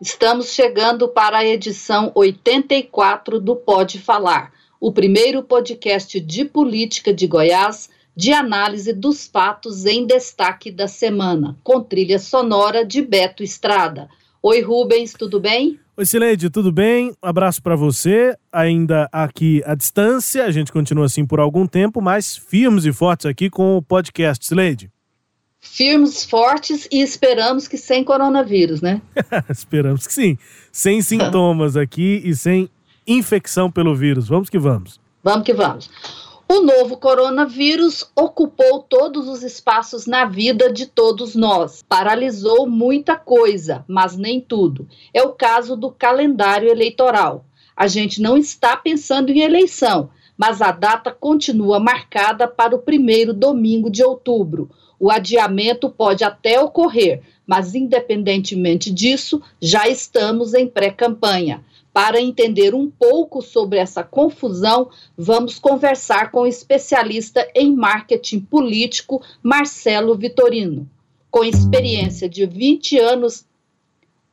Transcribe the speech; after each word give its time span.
Estamos 0.00 0.52
chegando 0.52 1.08
para 1.08 1.38
a 1.38 1.44
edição 1.44 2.12
84 2.14 3.40
do 3.40 3.56
Pode 3.56 3.98
Falar, 3.98 4.52
o 4.80 4.92
primeiro 4.92 5.42
podcast 5.42 6.20
de 6.20 6.44
política 6.44 7.12
de 7.12 7.26
Goiás 7.26 7.90
de 8.14 8.32
análise 8.32 8.92
dos 8.92 9.26
fatos 9.26 9.86
em 9.86 10.06
destaque 10.06 10.70
da 10.70 10.86
semana, 10.86 11.56
com 11.64 11.80
trilha 11.80 12.20
sonora 12.20 12.84
de 12.84 13.02
Beto 13.02 13.42
Estrada. 13.42 14.08
Oi, 14.40 14.60
Rubens, 14.60 15.14
tudo 15.14 15.40
bem? 15.40 15.80
Oi, 15.96 16.06
Sileide, 16.06 16.48
tudo 16.48 16.70
bem? 16.70 17.10
Um 17.20 17.28
abraço 17.28 17.60
para 17.60 17.74
você. 17.74 18.36
Ainda 18.52 19.08
aqui 19.10 19.64
à 19.66 19.74
distância, 19.74 20.44
a 20.44 20.52
gente 20.52 20.70
continua 20.70 21.06
assim 21.06 21.26
por 21.26 21.40
algum 21.40 21.66
tempo, 21.66 22.00
mas 22.00 22.36
firmes 22.36 22.84
e 22.84 22.92
fortes 22.92 23.26
aqui 23.26 23.50
com 23.50 23.76
o 23.76 23.82
podcast, 23.82 24.46
Sileide. 24.46 24.92
Firmes, 25.70 26.24
fortes 26.24 26.88
e 26.90 27.00
esperamos 27.00 27.68
que 27.68 27.76
sem 27.76 28.02
coronavírus, 28.02 28.80
né? 28.80 29.00
esperamos 29.48 30.06
que 30.06 30.12
sim. 30.12 30.38
Sem 30.72 31.00
sintomas 31.02 31.76
aqui 31.78 32.22
e 32.24 32.34
sem 32.34 32.68
infecção 33.06 33.70
pelo 33.70 33.94
vírus. 33.94 34.28
Vamos 34.28 34.50
que 34.50 34.58
vamos. 34.58 35.00
Vamos 35.22 35.44
que 35.44 35.54
vamos. 35.54 35.90
O 36.50 36.62
novo 36.62 36.96
coronavírus 36.96 38.10
ocupou 38.16 38.82
todos 38.82 39.28
os 39.28 39.42
espaços 39.42 40.06
na 40.06 40.24
vida 40.24 40.72
de 40.72 40.86
todos 40.86 41.34
nós, 41.34 41.84
paralisou 41.86 42.66
muita 42.66 43.16
coisa, 43.16 43.84
mas 43.86 44.16
nem 44.16 44.40
tudo. 44.40 44.88
É 45.12 45.22
o 45.22 45.34
caso 45.34 45.76
do 45.76 45.90
calendário 45.90 46.70
eleitoral. 46.70 47.44
A 47.76 47.86
gente 47.86 48.22
não 48.22 48.34
está 48.36 48.76
pensando 48.78 49.30
em 49.30 49.40
eleição, 49.40 50.08
mas 50.38 50.62
a 50.62 50.72
data 50.72 51.12
continua 51.12 51.78
marcada 51.78 52.48
para 52.48 52.74
o 52.74 52.78
primeiro 52.78 53.34
domingo 53.34 53.90
de 53.90 54.02
outubro. 54.02 54.70
O 54.98 55.10
adiamento 55.10 55.88
pode 55.88 56.24
até 56.24 56.60
ocorrer, 56.60 57.22
mas 57.46 57.74
independentemente 57.74 58.90
disso, 58.90 59.40
já 59.60 59.88
estamos 59.88 60.54
em 60.54 60.66
pré-campanha. 60.66 61.64
Para 61.92 62.20
entender 62.20 62.74
um 62.74 62.90
pouco 62.90 63.40
sobre 63.40 63.78
essa 63.78 64.04
confusão, 64.04 64.90
vamos 65.16 65.58
conversar 65.58 66.30
com 66.30 66.40
o 66.40 66.46
especialista 66.46 67.48
em 67.54 67.74
marketing 67.74 68.40
político, 68.40 69.22
Marcelo 69.42 70.14
Vitorino. 70.14 70.88
Com 71.30 71.44
experiência 71.44 72.28
de 72.28 72.46
20 72.46 72.98
anos, 72.98 73.44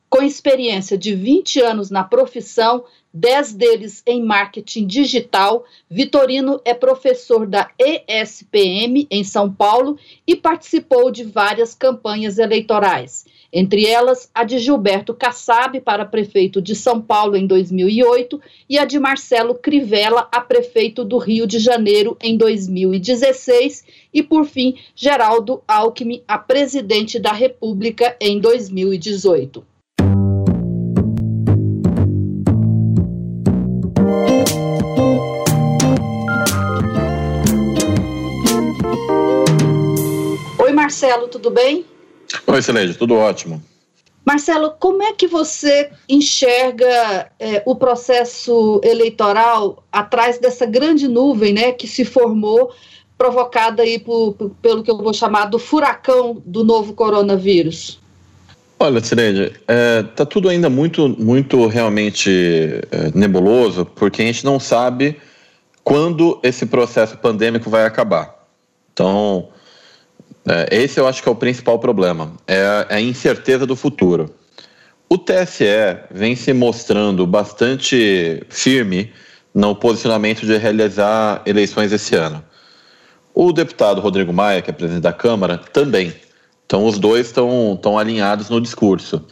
com 0.08 0.22
experiência 0.22 0.96
de 0.96 1.14
20 1.14 1.60
anos 1.60 1.90
na 1.90 2.04
profissão, 2.04 2.84
10 3.16 3.54
deles 3.54 4.02
em 4.06 4.22
marketing 4.22 4.86
digital, 4.86 5.64
Vitorino 5.88 6.60
é 6.66 6.74
professor 6.74 7.46
da 7.46 7.70
ESPM 7.78 9.06
em 9.10 9.24
São 9.24 9.50
Paulo 9.50 9.98
e 10.26 10.36
participou 10.36 11.10
de 11.10 11.24
várias 11.24 11.74
campanhas 11.74 12.38
eleitorais 12.38 13.24
entre 13.52 13.86
elas 13.86 14.28
a 14.34 14.44
de 14.44 14.58
Gilberto 14.58 15.14
Kassab 15.14 15.80
para 15.80 16.04
prefeito 16.04 16.60
de 16.60 16.74
São 16.74 17.00
Paulo 17.00 17.36
em 17.36 17.46
2008 17.46 18.38
e 18.68 18.78
a 18.78 18.84
de 18.84 18.98
Marcelo 18.98 19.54
Crivella 19.54 20.28
a 20.30 20.42
prefeito 20.42 21.02
do 21.04 21.16
Rio 21.16 21.46
de 21.46 21.58
Janeiro 21.58 22.18
em 22.20 22.36
2016 22.36 23.84
e, 24.12 24.22
por 24.22 24.44
fim, 24.44 24.76
Geraldo 24.94 25.62
Alckmin 25.66 26.22
a 26.28 26.36
presidente 26.36 27.18
da 27.18 27.32
República 27.32 28.14
em 28.20 28.38
2018. 28.38 29.75
Marcelo, 40.86 41.26
tudo 41.26 41.50
bem? 41.50 41.84
Oi, 42.46 42.62
Celeste, 42.62 42.96
tudo 42.96 43.16
ótimo. 43.16 43.60
Marcelo, 44.24 44.72
como 44.78 45.02
é 45.02 45.12
que 45.12 45.26
você 45.26 45.90
enxerga 46.08 47.28
é, 47.40 47.60
o 47.66 47.74
processo 47.74 48.80
eleitoral 48.84 49.82
atrás 49.90 50.38
dessa 50.38 50.64
grande 50.64 51.08
nuvem 51.08 51.52
né, 51.52 51.72
que 51.72 51.88
se 51.88 52.04
formou, 52.04 52.70
provocada 53.18 53.82
aí 53.82 53.98
por, 53.98 54.34
por, 54.34 54.50
pelo 54.62 54.84
que 54.84 54.90
eu 54.92 54.96
vou 54.96 55.12
chamar 55.12 55.46
do 55.46 55.58
furacão 55.58 56.40
do 56.46 56.62
novo 56.62 56.94
coronavírus? 56.94 57.98
Olha, 58.78 59.02
Cileide, 59.02 59.42
está 59.42 59.64
é, 59.66 60.02
tá 60.04 60.24
tudo 60.24 60.48
ainda 60.48 60.70
muito, 60.70 61.08
muito 61.18 61.66
realmente 61.66 62.30
é, 62.92 63.10
nebuloso, 63.12 63.84
porque 63.84 64.22
a 64.22 64.24
gente 64.24 64.44
não 64.44 64.60
sabe 64.60 65.16
quando 65.82 66.38
esse 66.44 66.64
processo 66.64 67.18
pandêmico 67.18 67.68
vai 67.68 67.84
acabar. 67.84 68.46
Então, 68.92 69.48
esse 70.70 71.00
eu 71.00 71.08
acho 71.08 71.22
que 71.22 71.28
é 71.28 71.32
o 71.32 71.36
principal 71.36 71.78
problema, 71.78 72.32
é, 72.46 72.86
é 72.88 72.94
a 72.96 73.00
incerteza 73.00 73.66
do 73.66 73.74
futuro. 73.74 74.34
O 75.08 75.18
TSE 75.18 75.64
vem 76.10 76.34
se 76.34 76.52
mostrando 76.52 77.26
bastante 77.26 78.44
firme 78.48 79.12
no 79.54 79.74
posicionamento 79.74 80.44
de 80.44 80.56
realizar 80.56 81.42
eleições 81.46 81.92
esse 81.92 82.14
ano. 82.14 82.44
O 83.32 83.52
deputado 83.52 84.00
Rodrigo 84.00 84.32
Maia, 84.32 84.62
que 84.62 84.70
é 84.70 84.72
presidente 84.72 85.02
da 85.02 85.12
Câmara, 85.12 85.58
também. 85.58 86.12
Então, 86.64 86.84
os 86.84 86.98
dois 86.98 87.26
estão 87.26 87.98
alinhados 87.98 88.50
no 88.50 88.60
discurso. 88.60 89.24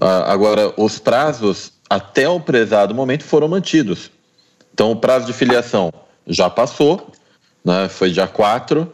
Agora, 0.00 0.72
os 0.76 0.98
prazos, 0.98 1.72
até 1.88 2.28
o 2.28 2.40
prezado 2.40 2.94
momento, 2.94 3.24
foram 3.24 3.48
mantidos. 3.48 4.10
Então, 4.74 4.90
o 4.92 4.96
prazo 4.96 5.26
de 5.26 5.32
filiação 5.32 5.92
já 6.26 6.50
passou, 6.50 7.10
né, 7.64 7.88
foi 7.88 8.10
dia 8.10 8.26
4, 8.26 8.92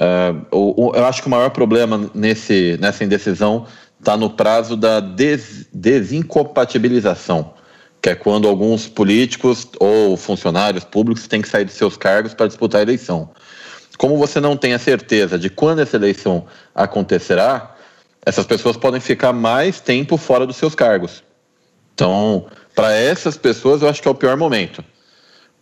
Uh, 0.00 0.92
eu 0.94 1.04
acho 1.04 1.20
que 1.20 1.26
o 1.26 1.30
maior 1.30 1.50
problema 1.50 2.08
nesse, 2.14 2.78
nessa 2.80 3.02
indecisão 3.02 3.66
está 3.98 4.16
no 4.16 4.30
prazo 4.30 4.76
da 4.76 5.00
des, 5.00 5.66
desincompatibilização, 5.72 7.52
que 8.00 8.08
é 8.08 8.14
quando 8.14 8.46
alguns 8.46 8.86
políticos 8.86 9.66
ou 9.80 10.16
funcionários 10.16 10.84
públicos 10.84 11.26
têm 11.26 11.42
que 11.42 11.48
sair 11.48 11.64
de 11.64 11.72
seus 11.72 11.96
cargos 11.96 12.32
para 12.32 12.46
disputar 12.46 12.78
a 12.78 12.82
eleição. 12.82 13.30
Como 13.96 14.16
você 14.16 14.40
não 14.40 14.56
tem 14.56 14.72
a 14.72 14.78
certeza 14.78 15.36
de 15.36 15.50
quando 15.50 15.80
essa 15.80 15.96
eleição 15.96 16.46
acontecerá, 16.72 17.74
essas 18.24 18.46
pessoas 18.46 18.76
podem 18.76 19.00
ficar 19.00 19.32
mais 19.32 19.80
tempo 19.80 20.16
fora 20.16 20.46
dos 20.46 20.56
seus 20.56 20.76
cargos. 20.76 21.24
Então, 21.92 22.46
para 22.72 22.92
essas 22.92 23.36
pessoas, 23.36 23.82
eu 23.82 23.88
acho 23.88 24.00
que 24.00 24.06
é 24.06 24.10
o 24.10 24.14
pior 24.14 24.36
momento. 24.36 24.84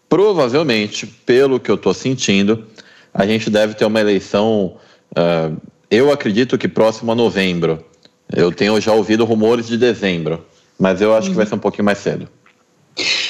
Provavelmente, 0.07 1.07
pelo 1.07 1.59
que 1.59 1.71
eu 1.71 1.77
estou 1.77 1.95
sentindo, 1.95 2.67
a 3.17 3.27
gente 3.27 3.49
deve 3.49 3.75
ter 3.75 3.87
uma 3.87 3.99
eleição, 3.99 4.77
uh, 5.13 5.57
eu 5.91 6.13
acredito 6.13 6.59
que 6.59 6.69
próximo 6.69 7.11
a 7.11 7.15
novembro. 7.15 7.83
Eu 8.31 8.53
tenho 8.53 8.79
já 8.79 8.93
ouvido 8.93 9.25
rumores 9.25 9.67
de 9.67 9.79
dezembro, 9.79 10.45
mas 10.79 11.01
eu 11.01 11.15
acho 11.15 11.29
uhum. 11.29 11.33
que 11.33 11.37
vai 11.37 11.47
ser 11.47 11.55
um 11.55 11.59
pouquinho 11.59 11.87
mais 11.87 11.99
cedo. 11.99 12.29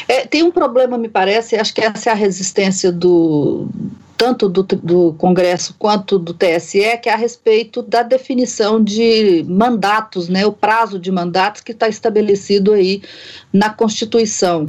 É, 0.08 0.26
tem 0.26 0.42
um 0.42 0.50
problema, 0.50 0.98
me 0.98 1.08
parece, 1.08 1.54
acho 1.54 1.72
que 1.72 1.80
essa 1.80 2.10
é 2.10 2.12
a 2.12 2.16
resistência 2.16 2.90
do 2.90 3.68
tanto 4.16 4.48
do, 4.48 4.62
do, 4.62 5.12
Congresso 5.18 5.74
quanto 5.78 6.18
do 6.18 6.32
TSE, 6.32 6.98
que 7.02 7.08
é 7.08 7.12
a 7.12 7.16
respeito 7.16 7.82
da 7.82 8.02
definição 8.02 8.82
de 8.82 9.44
mandatos, 9.46 10.28
né, 10.28 10.46
o 10.46 10.52
prazo 10.52 10.98
de 10.98 11.12
mandatos 11.12 11.60
que 11.60 11.72
está 11.72 11.86
estabelecido 11.86 12.72
aí 12.72 13.02
na 13.52 13.68
Constituição. 13.68 14.68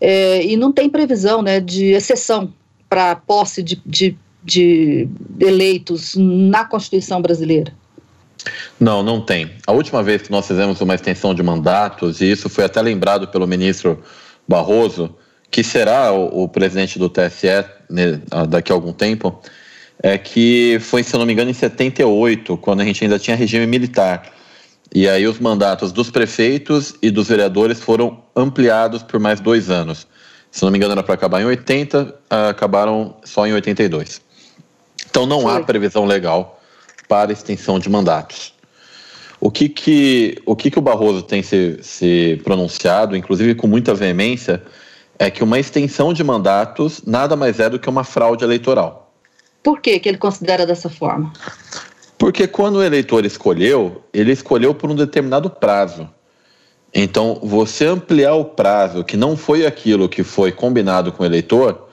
É, 0.00 0.44
e 0.44 0.56
não 0.56 0.72
tem 0.72 0.90
previsão 0.90 1.42
né, 1.42 1.60
de 1.60 1.92
exceção 1.92 2.52
para 2.88 3.14
posse 3.14 3.62
de, 3.62 3.80
de 3.86 4.18
de 4.44 5.08
eleitos 5.40 6.14
na 6.16 6.64
Constituição 6.64 7.20
brasileira? 7.20 7.72
Não, 8.78 9.02
não 9.02 9.20
tem. 9.20 9.50
A 9.66 9.72
última 9.72 10.02
vez 10.02 10.22
que 10.22 10.30
nós 10.30 10.46
fizemos 10.46 10.80
uma 10.80 10.94
extensão 10.94 11.34
de 11.34 11.42
mandatos, 11.42 12.20
e 12.20 12.30
isso 12.30 12.48
foi 12.48 12.64
até 12.64 12.80
lembrado 12.80 13.28
pelo 13.28 13.46
ministro 13.46 14.02
Barroso, 14.46 15.14
que 15.50 15.62
será 15.62 16.12
o, 16.12 16.44
o 16.44 16.48
presidente 16.48 16.98
do 16.98 17.08
TSE 17.08 17.64
né, 17.90 18.20
daqui 18.48 18.72
a 18.72 18.74
algum 18.74 18.92
tempo, 18.92 19.40
é 20.02 20.16
que 20.16 20.78
foi, 20.80 21.02
se 21.02 21.14
eu 21.14 21.18
não 21.18 21.26
me 21.26 21.32
engano, 21.32 21.50
em 21.50 21.54
78, 21.54 22.56
quando 22.58 22.80
a 22.80 22.84
gente 22.84 23.02
ainda 23.02 23.18
tinha 23.18 23.36
regime 23.36 23.66
militar. 23.66 24.32
E 24.94 25.08
aí 25.08 25.26
os 25.26 25.38
mandatos 25.38 25.92
dos 25.92 26.10
prefeitos 26.10 26.94
e 27.02 27.10
dos 27.10 27.28
vereadores 27.28 27.80
foram 27.80 28.22
ampliados 28.34 29.02
por 29.02 29.20
mais 29.20 29.40
dois 29.40 29.68
anos. 29.68 30.06
Se 30.50 30.62
não 30.62 30.70
me 30.70 30.78
engano, 30.78 30.92
era 30.92 31.02
para 31.02 31.14
acabar 31.14 31.42
em 31.42 31.44
80, 31.44 32.14
acabaram 32.30 33.16
só 33.24 33.46
em 33.46 33.52
82. 33.52 34.20
Então 35.18 35.26
não 35.26 35.48
há 35.48 35.60
previsão 35.60 36.04
legal 36.04 36.60
para 37.08 37.32
extensão 37.32 37.80
de 37.80 37.90
mandatos. 37.90 38.54
O 39.40 39.50
que 39.50 39.68
que 39.68 40.40
o, 40.46 40.54
que 40.54 40.70
que 40.70 40.78
o 40.78 40.82
Barroso 40.82 41.22
tem 41.22 41.42
se, 41.42 41.80
se 41.82 42.40
pronunciado, 42.44 43.16
inclusive 43.16 43.56
com 43.56 43.66
muita 43.66 43.92
veemência, 43.96 44.62
é 45.18 45.28
que 45.28 45.42
uma 45.42 45.58
extensão 45.58 46.12
de 46.12 46.22
mandatos 46.22 47.02
nada 47.04 47.34
mais 47.34 47.58
é 47.58 47.68
do 47.68 47.80
que 47.80 47.90
uma 47.90 48.04
fraude 48.04 48.44
eleitoral. 48.44 49.12
Por 49.60 49.80
que, 49.80 49.98
que 49.98 50.08
ele 50.08 50.18
considera 50.18 50.64
dessa 50.64 50.88
forma? 50.88 51.32
Porque 52.16 52.46
quando 52.46 52.76
o 52.76 52.82
eleitor 52.84 53.24
escolheu, 53.24 54.04
ele 54.14 54.30
escolheu 54.30 54.72
por 54.72 54.88
um 54.88 54.94
determinado 54.94 55.50
prazo. 55.50 56.08
Então, 56.94 57.40
você 57.42 57.86
ampliar 57.86 58.34
o 58.34 58.44
prazo 58.44 59.02
que 59.02 59.16
não 59.16 59.36
foi 59.36 59.66
aquilo 59.66 60.08
que 60.08 60.22
foi 60.22 60.52
combinado 60.52 61.10
com 61.10 61.24
o 61.24 61.26
eleitor 61.26 61.88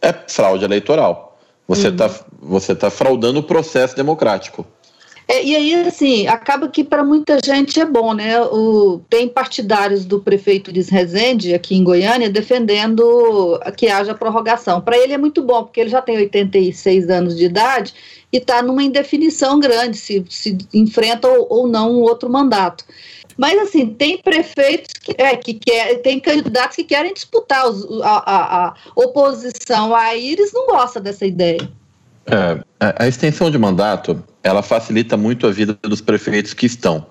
é 0.00 0.14
fraude 0.14 0.64
eleitoral. 0.64 1.29
Você 1.70 1.86
está 1.86 2.06
uhum. 2.06 2.12
você 2.42 2.74
tá 2.74 2.90
fraudando 2.90 3.38
o 3.38 3.44
processo 3.44 3.94
democrático. 3.94 4.66
É, 5.28 5.44
e 5.44 5.54
aí, 5.54 5.74
assim, 5.86 6.26
acaba 6.26 6.66
que 6.68 6.82
para 6.82 7.04
muita 7.04 7.38
gente 7.38 7.78
é 7.78 7.84
bom, 7.84 8.12
né? 8.12 8.40
O, 8.40 9.00
tem 9.08 9.28
partidários 9.28 10.04
do 10.04 10.18
prefeito 10.18 10.72
de 10.72 10.80
Rezende, 10.80 11.54
aqui 11.54 11.76
em 11.76 11.84
Goiânia, 11.84 12.28
defendendo 12.28 13.60
que 13.76 13.86
haja 13.86 14.12
prorrogação. 14.12 14.80
Para 14.80 14.98
ele 14.98 15.12
é 15.12 15.18
muito 15.18 15.40
bom, 15.40 15.62
porque 15.62 15.78
ele 15.78 15.90
já 15.90 16.02
tem 16.02 16.16
86 16.16 17.08
anos 17.08 17.36
de 17.36 17.44
idade 17.44 17.94
e 18.32 18.38
está 18.38 18.60
numa 18.60 18.82
indefinição 18.82 19.60
grande 19.60 19.96
se, 19.96 20.24
se 20.28 20.58
enfrenta 20.74 21.28
ou, 21.28 21.46
ou 21.48 21.68
não 21.68 21.92
um 21.92 22.00
outro 22.00 22.28
mandato. 22.28 22.84
Mas, 23.36 23.58
assim, 23.58 23.86
tem 23.86 24.18
prefeitos 24.18 24.92
que, 25.00 25.14
é, 25.18 25.36
que 25.36 25.54
quer, 25.54 25.96
tem 26.02 26.20
candidatos 26.20 26.76
que 26.76 26.84
querem 26.84 27.12
disputar 27.14 27.68
os, 27.68 27.84
a, 28.02 28.08
a, 28.08 28.66
a, 28.66 28.74
oposição. 28.94 29.94
Aí 29.94 30.32
eles 30.32 30.52
não 30.52 30.66
gostam 30.66 31.02
dessa 31.02 31.26
ideia. 31.26 31.68
É, 32.26 32.62
a 32.98 33.08
extensão 33.08 33.50
de 33.50 33.58
mandato, 33.58 34.22
ela 34.42 34.62
facilita 34.62 35.16
muito 35.16 35.46
a 35.46 35.50
vida 35.50 35.78
dos 35.82 36.00
prefeitos 36.00 36.54
que 36.54 36.66
estão. 36.66 37.06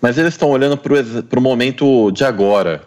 Mas 0.00 0.18
eles 0.18 0.34
estão 0.34 0.50
olhando 0.50 0.76
para 0.76 1.38
o 1.38 1.42
momento 1.42 2.10
de 2.10 2.24
agora. 2.24 2.82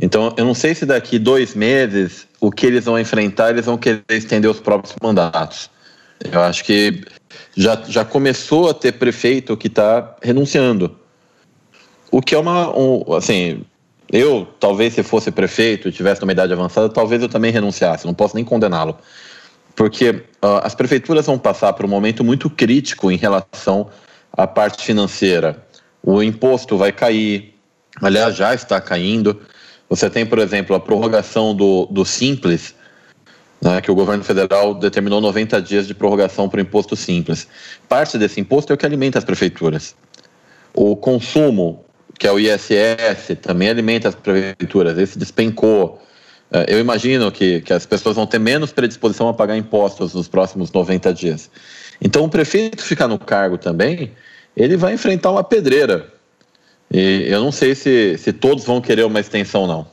Então, 0.00 0.34
eu 0.36 0.44
não 0.44 0.54
sei 0.54 0.74
se 0.74 0.84
daqui 0.84 1.18
dois 1.18 1.54
meses 1.54 2.26
o 2.40 2.50
que 2.50 2.66
eles 2.66 2.84
vão 2.84 2.98
enfrentar, 2.98 3.50
eles 3.50 3.66
vão 3.66 3.78
querer 3.78 4.02
estender 4.10 4.50
os 4.50 4.58
próprios 4.58 4.94
mandatos. 5.00 5.70
Eu 6.30 6.40
acho 6.40 6.64
que 6.64 7.04
já, 7.56 7.80
já 7.86 8.04
começou 8.04 8.70
a 8.70 8.74
ter 8.74 8.92
prefeito 8.92 9.56
que 9.56 9.68
está 9.68 10.16
renunciando. 10.22 10.96
O 12.12 12.20
que 12.20 12.34
é 12.34 12.38
uma. 12.38 12.78
Um, 12.78 13.14
assim, 13.14 13.64
eu, 14.12 14.46
talvez, 14.60 14.92
se 14.92 15.02
fosse 15.02 15.30
prefeito 15.30 15.88
e 15.88 15.92
tivesse 15.92 16.22
uma 16.22 16.30
idade 16.30 16.52
avançada, 16.52 16.90
talvez 16.90 17.22
eu 17.22 17.28
também 17.28 17.50
renunciasse, 17.50 18.06
não 18.06 18.12
posso 18.12 18.36
nem 18.36 18.44
condená-lo. 18.44 18.98
Porque 19.74 20.10
uh, 20.10 20.60
as 20.62 20.74
prefeituras 20.74 21.24
vão 21.24 21.38
passar 21.38 21.72
por 21.72 21.86
um 21.86 21.88
momento 21.88 22.22
muito 22.22 22.50
crítico 22.50 23.10
em 23.10 23.16
relação 23.16 23.88
à 24.30 24.46
parte 24.46 24.84
financeira. 24.84 25.66
O 26.02 26.22
imposto 26.22 26.76
vai 26.76 26.92
cair, 26.92 27.54
aliás, 28.02 28.36
já 28.36 28.54
está 28.54 28.78
caindo. 28.78 29.40
Você 29.88 30.10
tem, 30.10 30.26
por 30.26 30.38
exemplo, 30.38 30.76
a 30.76 30.80
prorrogação 30.80 31.54
do, 31.54 31.86
do 31.86 32.04
Simples, 32.04 32.74
né, 33.62 33.80
que 33.80 33.90
o 33.90 33.94
governo 33.94 34.22
federal 34.22 34.74
determinou 34.74 35.22
90 35.22 35.62
dias 35.62 35.86
de 35.86 35.94
prorrogação 35.94 36.46
para 36.50 36.58
o 36.58 36.60
imposto 36.60 36.94
simples. 36.94 37.48
Parte 37.88 38.18
desse 38.18 38.38
imposto 38.38 38.70
é 38.70 38.74
o 38.74 38.76
que 38.76 38.84
alimenta 38.84 39.18
as 39.18 39.24
prefeituras. 39.24 39.94
O 40.74 40.94
consumo 40.96 41.82
que 42.22 42.28
é 42.28 42.30
o 42.30 42.38
ISS, 42.38 43.36
também 43.42 43.68
alimenta 43.68 44.08
as 44.08 44.14
prefeituras, 44.14 44.96
esse 44.96 45.18
despencou. 45.18 46.00
É, 46.52 46.72
eu 46.72 46.78
imagino 46.78 47.32
que, 47.32 47.60
que 47.62 47.72
as 47.72 47.84
pessoas 47.84 48.14
vão 48.14 48.28
ter 48.28 48.38
menos 48.38 48.70
predisposição 48.70 49.28
a 49.28 49.34
pagar 49.34 49.56
impostos 49.56 50.14
nos 50.14 50.28
próximos 50.28 50.70
90 50.70 51.12
dias. 51.12 51.50
Então, 52.00 52.22
o 52.24 52.28
prefeito 52.28 52.80
ficar 52.80 53.08
no 53.08 53.18
cargo 53.18 53.58
também, 53.58 54.12
ele 54.56 54.76
vai 54.76 54.94
enfrentar 54.94 55.32
uma 55.32 55.42
pedreira. 55.42 56.12
E 56.88 57.24
eu 57.26 57.40
não 57.40 57.50
sei 57.50 57.74
se, 57.74 58.16
se 58.16 58.32
todos 58.32 58.62
vão 58.64 58.80
querer 58.80 59.04
uma 59.04 59.18
extensão, 59.18 59.66
não. 59.66 59.88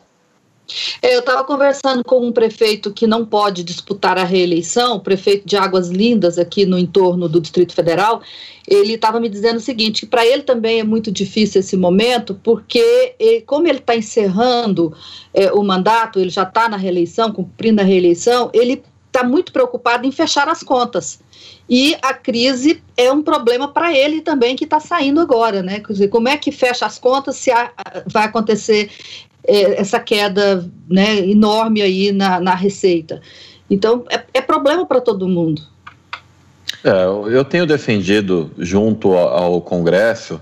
É, 1.01 1.15
eu 1.15 1.19
estava 1.19 1.43
conversando 1.43 2.03
com 2.03 2.25
um 2.25 2.31
prefeito 2.31 2.91
que 2.91 3.07
não 3.07 3.25
pode 3.25 3.63
disputar 3.63 4.17
a 4.17 4.23
reeleição, 4.23 4.99
prefeito 4.99 5.47
de 5.47 5.57
Águas 5.57 5.89
Lindas, 5.89 6.37
aqui 6.37 6.65
no 6.65 6.77
entorno 6.77 7.27
do 7.27 7.39
Distrito 7.39 7.73
Federal. 7.73 8.21
Ele 8.67 8.93
estava 8.93 9.19
me 9.19 9.29
dizendo 9.29 9.57
o 9.57 9.61
seguinte: 9.61 10.01
que 10.01 10.05
para 10.05 10.25
ele 10.25 10.43
também 10.43 10.79
é 10.79 10.83
muito 10.83 11.11
difícil 11.11 11.59
esse 11.59 11.75
momento, 11.75 12.39
porque 12.43 13.15
ele, 13.19 13.41
como 13.41 13.67
ele 13.67 13.79
está 13.79 13.95
encerrando 13.95 14.95
é, 15.33 15.51
o 15.51 15.63
mandato, 15.63 16.19
ele 16.19 16.29
já 16.29 16.43
está 16.43 16.69
na 16.69 16.77
reeleição, 16.77 17.31
cumprindo 17.31 17.81
a 17.81 17.83
reeleição, 17.83 18.49
ele 18.53 18.83
está 19.07 19.23
muito 19.23 19.51
preocupado 19.51 20.05
em 20.05 20.11
fechar 20.11 20.47
as 20.47 20.61
contas. 20.61 21.19
E 21.67 21.95
a 22.01 22.13
crise 22.13 22.81
é 22.97 23.11
um 23.11 23.21
problema 23.21 23.67
para 23.67 23.95
ele 23.95 24.21
também, 24.21 24.55
que 24.55 24.63
está 24.63 24.79
saindo 24.79 25.19
agora, 25.19 25.61
né? 25.61 25.81
Como 26.11 26.27
é 26.27 26.37
que 26.37 26.51
fecha 26.51 26.85
as 26.85 26.97
contas 26.97 27.35
se 27.37 27.51
vai 28.07 28.25
acontecer 28.25 28.89
essa 29.49 29.99
queda 29.99 30.69
né, 30.89 31.17
enorme 31.27 31.81
aí 31.81 32.11
na, 32.11 32.39
na 32.39 32.55
receita. 32.55 33.21
Então, 33.69 34.05
é, 34.09 34.23
é 34.33 34.41
problema 34.41 34.85
para 34.85 35.01
todo 35.01 35.27
mundo. 35.27 35.61
É, 36.83 37.05
eu 37.35 37.43
tenho 37.43 37.65
defendido, 37.65 38.51
junto 38.57 39.13
ao 39.13 39.61
Congresso, 39.61 40.39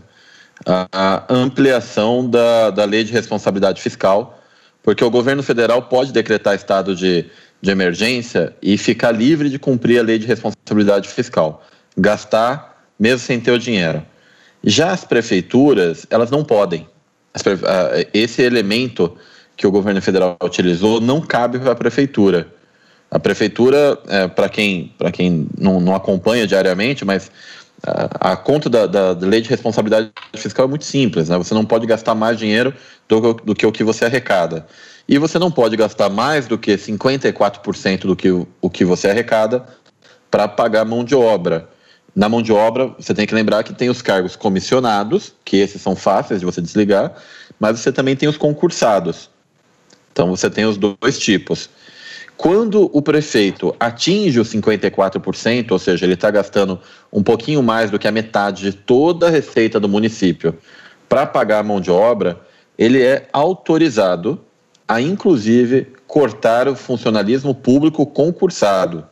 a, 0.66 0.88
a 0.92 1.34
ampliação 1.34 2.30
da, 2.30 2.70
da 2.70 2.86
lei 2.86 3.04
de 3.04 3.12
responsabilidade 3.12 3.82
fiscal, 3.82 4.40
porque 4.84 5.04
o 5.04 5.10
governo 5.10 5.44
federal 5.44 5.82
pode 5.84 6.12
decretar 6.12 6.56
estado 6.56 6.96
de, 6.96 7.26
de 7.62 7.72
emergência 7.72 8.56
e 8.62 8.78
ficar 8.78 9.12
livre 9.12 9.50
de 9.50 9.60
cumprir 9.60 10.00
a 10.00 10.04
lei 10.04 10.20
de 10.20 10.28
responsabilidade 10.28 11.10
fiscal, 11.10 11.64
gastar 11.98 12.86
mesmo 13.00 13.20
sem 13.20 13.40
ter 13.40 13.52
o 13.52 13.60
dinheiro. 13.60 14.04
Já 14.64 14.92
as 14.92 15.04
prefeituras, 15.04 16.06
elas 16.10 16.32
não 16.32 16.44
podem 16.44 16.88
esse 18.14 18.42
elemento 18.42 19.18
que 19.56 19.66
o 19.66 19.72
governo 19.72 20.02
federal 20.02 20.38
utilizou 20.44 21.02
não 21.02 21.20
cabe 21.20 21.60
para 21.60 21.72
a 21.72 21.76
prefeitura. 21.76 22.48
A 23.10 23.20
prefeitura, 23.20 23.98
é, 24.08 24.28
para 24.28 24.50
quem, 24.50 24.94
quem 25.14 25.48
não, 25.58 25.80
não, 25.80 25.96
acompanha 25.96 26.46
diariamente, 26.46 27.06
mas 27.06 27.32
a, 27.86 28.34
a 28.34 28.38
conta 28.38 28.70
da, 28.70 28.86
da, 28.86 29.14
da, 29.14 29.28
lei 29.28 29.42
de 29.42 29.50
responsabilidade 29.50 30.12
fiscal 30.36 30.66
é 30.66 30.68
muito 30.68 30.86
simples. 30.86 31.30
Né? 31.30 31.38
Você 31.38 31.54
não 31.54 31.66
pode 31.66 31.88
gastar 31.88 32.14
mais 32.14 32.38
dinheiro 32.38 32.74
do, 33.08 33.34
do 33.34 33.56
que 33.56 33.66
o 33.66 33.72
que 33.72 33.84
você 33.84 34.06
arrecada. 34.06 34.68
E 35.08 35.18
você 35.18 35.40
não 35.40 35.50
pode 35.50 35.78
gastar 35.78 36.10
mais 36.10 36.48
do 36.48 36.58
que 36.58 36.76
54% 36.76 38.02
do 38.02 38.16
que 38.16 38.30
o, 38.30 38.46
o 38.62 38.70
que 38.70 38.84
você 38.84 39.10
arrecada 39.10 39.66
para 40.30 40.48
pagar 40.48 40.84
mão 40.84 41.04
de 41.04 41.16
obra. 41.16 41.70
Na 42.18 42.28
mão 42.28 42.42
de 42.42 42.52
obra, 42.52 42.88
você 42.98 43.14
tem 43.14 43.28
que 43.28 43.36
lembrar 43.36 43.62
que 43.62 43.76
tem 43.76 43.92
os 43.92 44.02
cargos 44.02 44.36
comissionados, 44.36 45.36
que 45.46 45.58
esses 45.58 45.80
são 45.80 45.96
fáceis 45.96 46.40
de 46.40 46.48
você 46.48 46.60
desligar, 46.60 47.14
mas 47.60 47.80
você 47.80 47.92
também 47.92 48.16
tem 48.16 48.28
os 48.28 48.38
concursados. 48.38 49.30
Então 50.12 50.28
você 50.28 50.50
tem 50.50 50.66
os 50.66 50.78
dois 50.78 51.20
tipos. 51.20 51.70
Quando 52.36 52.90
o 52.92 53.04
prefeito 53.04 53.76
atinge 53.80 54.40
os 54.40 54.52
54%, 54.52 55.70
ou 55.72 55.78
seja, 55.78 56.08
ele 56.08 56.16
está 56.16 56.32
gastando 56.32 56.80
um 57.14 57.22
pouquinho 57.22 57.62
mais 57.62 57.92
do 57.92 58.00
que 58.00 58.08
a 58.08 58.12
metade 58.12 58.64
de 58.64 58.74
toda 58.74 59.28
a 59.28 59.30
receita 59.30 59.80
do 59.80 59.88
município 59.88 60.58
para 61.08 61.24
pagar 61.28 61.60
a 61.60 61.64
mão 61.64 61.80
de 61.80 61.92
obra, 61.92 62.42
ele 62.80 63.00
é 63.00 63.30
autorizado 63.32 64.42
a, 64.88 65.00
inclusive, 65.00 65.94
cortar 66.08 66.68
o 66.68 66.76
funcionalismo 66.76 67.54
público 67.54 68.08
concursado. 68.08 69.06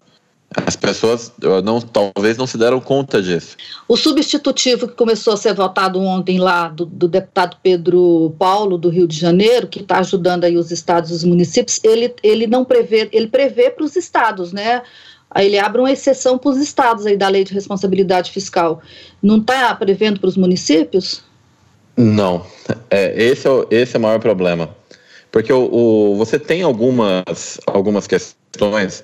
As 0.66 0.76
pessoas 0.76 1.32
não, 1.64 1.82
talvez 1.82 2.38
não 2.38 2.48
se 2.48 2.58
deram 2.58 2.80
conta 2.80 3.22
disso. 3.22 3.58
O 3.88 3.98
substitutivo 3.98 4.88
que 4.88 4.94
começou 4.94 5.34
a 5.34 5.38
ser 5.38 5.54
votado 5.54 6.00
ontem 6.00 6.40
lá, 6.40 6.70
do, 6.70 6.86
do 6.86 7.08
deputado 7.08 7.58
Pedro 7.62 8.34
Paulo, 8.40 8.78
do 8.78 8.90
Rio 8.90 9.08
de 9.08 9.18
Janeiro, 9.18 9.68
que 9.68 9.82
está 9.82 10.00
ajudando 10.00 10.46
aí 10.46 10.56
os 10.56 10.72
estados 10.72 11.12
e 11.12 11.14
os 11.14 11.24
municípios, 11.24 11.80
ele, 11.84 12.14
ele 12.24 12.48
não 12.48 12.64
prevê, 12.64 13.10
ele 13.12 13.28
prevê 13.28 13.70
para 13.70 13.84
os 13.84 13.96
estados, 13.96 14.54
né? 14.54 14.82
Ele 15.36 15.60
abre 15.60 15.82
uma 15.82 15.92
exceção 15.92 16.38
para 16.38 16.52
os 16.52 16.58
estados 16.58 17.06
aí 17.06 17.18
da 17.18 17.28
lei 17.28 17.44
de 17.44 17.54
responsabilidade 17.54 18.32
fiscal. 18.32 18.82
Não 19.22 19.38
está 19.38 19.76
prevendo 19.76 20.20
para 20.20 20.30
os 20.30 20.38
municípios? 20.38 21.22
Não. 21.98 22.46
É, 22.90 23.22
esse, 23.22 23.46
é 23.46 23.50
o, 23.50 23.68
esse 23.70 23.96
é 23.96 24.00
o 24.00 24.02
maior 24.02 24.20
problema. 24.20 24.70
Porque 25.32 25.52
o, 25.52 25.70
o 25.70 26.16
você 26.16 26.40
tem 26.40 26.62
algumas, 26.62 27.60
algumas 27.68 28.08
questões 28.08 29.04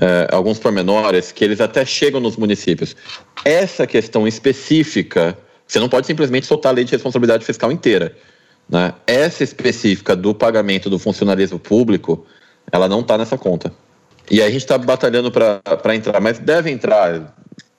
é, 0.00 0.28
alguns 0.34 0.58
pormenores 0.58 1.30
que 1.30 1.44
eles 1.44 1.60
até 1.60 1.84
chegam 1.84 2.20
nos 2.20 2.36
municípios. 2.36 2.96
Essa 3.44 3.86
questão 3.86 4.26
específica, 4.26 5.36
você 5.66 5.78
não 5.78 5.88
pode 5.88 6.06
simplesmente 6.06 6.46
soltar 6.46 6.72
a 6.72 6.74
lei 6.74 6.84
de 6.84 6.92
responsabilidade 6.92 7.44
fiscal 7.44 7.70
inteira. 7.70 8.16
Né? 8.68 8.94
Essa 9.06 9.44
específica 9.44 10.16
do 10.16 10.34
pagamento 10.34 10.88
do 10.88 10.98
funcionalismo 10.98 11.58
público, 11.58 12.24
ela 12.72 12.88
não 12.88 13.00
está 13.00 13.18
nessa 13.18 13.36
conta. 13.36 13.72
E 14.30 14.40
a 14.40 14.46
gente 14.46 14.62
está 14.62 14.78
batalhando 14.78 15.30
para 15.30 15.94
entrar, 15.94 16.20
mas 16.20 16.38
deve 16.38 16.70
entrar 16.70 17.34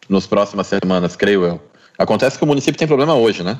nos 0.09 0.27
próximas 0.27 0.67
semanas, 0.67 1.15
creio 1.15 1.45
eu. 1.45 1.61
Acontece 1.97 2.37
que 2.37 2.43
o 2.43 2.47
município 2.47 2.77
tem 2.77 2.87
problema 2.87 3.15
hoje, 3.15 3.41
né? 3.41 3.59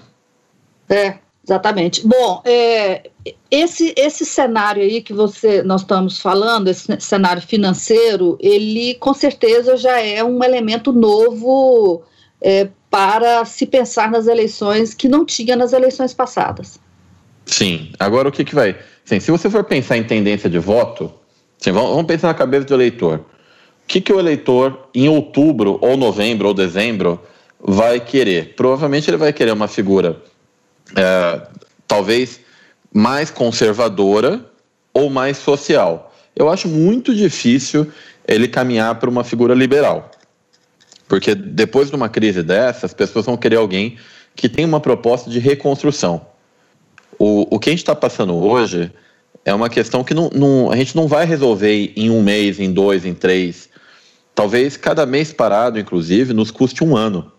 É, 0.90 1.16
Exatamente. 1.44 2.06
Bom, 2.06 2.42
é, 2.46 3.10
esse, 3.50 3.94
esse 3.98 4.26
cenário 4.26 4.84
aí 4.84 5.02
que 5.02 5.12
você 5.12 5.64
nós 5.64 5.82
estamos 5.82 6.20
falando, 6.20 6.68
esse 6.68 7.00
cenário 7.00 7.42
financeiro, 7.42 8.38
ele 8.40 8.96
com 8.96 9.14
certeza 9.14 9.76
já 9.76 10.00
é 10.00 10.24
um 10.24 10.44
elemento 10.44 10.94
novo 10.94 12.04
é, 12.40 12.70
para 12.90 13.44
se 13.46 13.66
pensar 13.66 14.12
nas 14.12 14.28
eleições 14.28 14.94
que 14.94 15.08
não 15.08 15.26
tinha 15.26 15.56
nas 15.56 15.74
eleições 15.74 16.14
passadas. 16.14 16.80
Sim. 17.46 17.92
Agora 18.00 18.30
o 18.30 18.32
que, 18.32 18.46
que 18.46 18.54
vai? 18.54 18.78
Sim, 19.04 19.20
se 19.20 19.32
você 19.32 19.50
for 19.50 19.64
pensar 19.64 19.98
em 19.98 20.04
tendência 20.04 20.50
de 20.50 20.60
voto, 20.60 21.12
sim, 21.58 21.72
vamos, 21.72 21.90
vamos 21.90 22.06
pensar 22.06 22.28
na 22.28 22.34
cabeça 22.36 22.66
do 22.66 22.76
eleitor. 22.76 23.20
O 23.84 23.88
que, 23.88 24.00
que 24.00 24.14
o 24.14 24.20
eleitor, 24.20 24.88
em 24.94 25.10
outubro, 25.10 25.80
ou 25.82 25.98
novembro, 25.98 26.48
ou 26.48 26.54
dezembro, 26.54 27.20
vai 27.60 28.00
querer? 28.00 28.54
Provavelmente 28.56 29.10
ele 29.10 29.18
vai 29.18 29.34
querer 29.34 29.52
uma 29.52 29.68
figura 29.68 30.22
é, 30.96 31.48
talvez 31.88 32.40
mais 32.94 33.30
conservadora 33.30 34.46
ou 34.94 35.10
mais 35.10 35.38
social. 35.38 36.14
Eu 36.36 36.50
acho 36.50 36.68
muito 36.68 37.14
difícil 37.16 37.92
ele 38.28 38.48
caminhar 38.48 38.96
para 38.96 39.10
uma 39.10 39.24
figura 39.24 39.54
liberal. 39.54 40.12
Porque 41.08 41.36
depois 41.36 41.90
de 41.90 41.96
uma 41.96 42.10
crise 42.10 42.42
dessa, 42.42 42.86
as 42.86 42.94
pessoas 42.94 43.26
vão 43.26 43.36
querer 43.36 43.58
alguém 43.58 43.98
que 44.36 44.48
tem 44.48 44.64
uma 44.64 44.80
proposta 44.80 45.30
de 45.30 45.40
reconstrução. 45.40 46.26
O, 47.20 47.56
o 47.56 47.60
que 47.60 47.70
a 47.70 47.74
gente 47.74 47.82
está 47.82 47.96
passando 47.96 48.34
hoje 48.34 48.92
é 49.44 49.54
uma 49.54 49.70
questão 49.70 50.04
que 50.04 50.14
não, 50.14 50.30
não, 50.34 50.72
a 50.72 50.76
gente 50.76 50.96
não 50.96 51.08
vai 51.08 51.26
resolver 51.26 51.94
em 51.96 52.10
um 52.10 52.22
mês, 52.22 52.60
em 52.60 52.72
dois, 52.72 53.06
em 53.06 53.14
três. 53.14 53.70
Talvez 54.34 54.78
cada 54.78 55.06
mês 55.06 55.34
parado, 55.34 55.80
inclusive, 55.80 56.34
nos 56.34 56.50
custe 56.50 56.84
um 56.84 56.96
ano. 56.96 57.32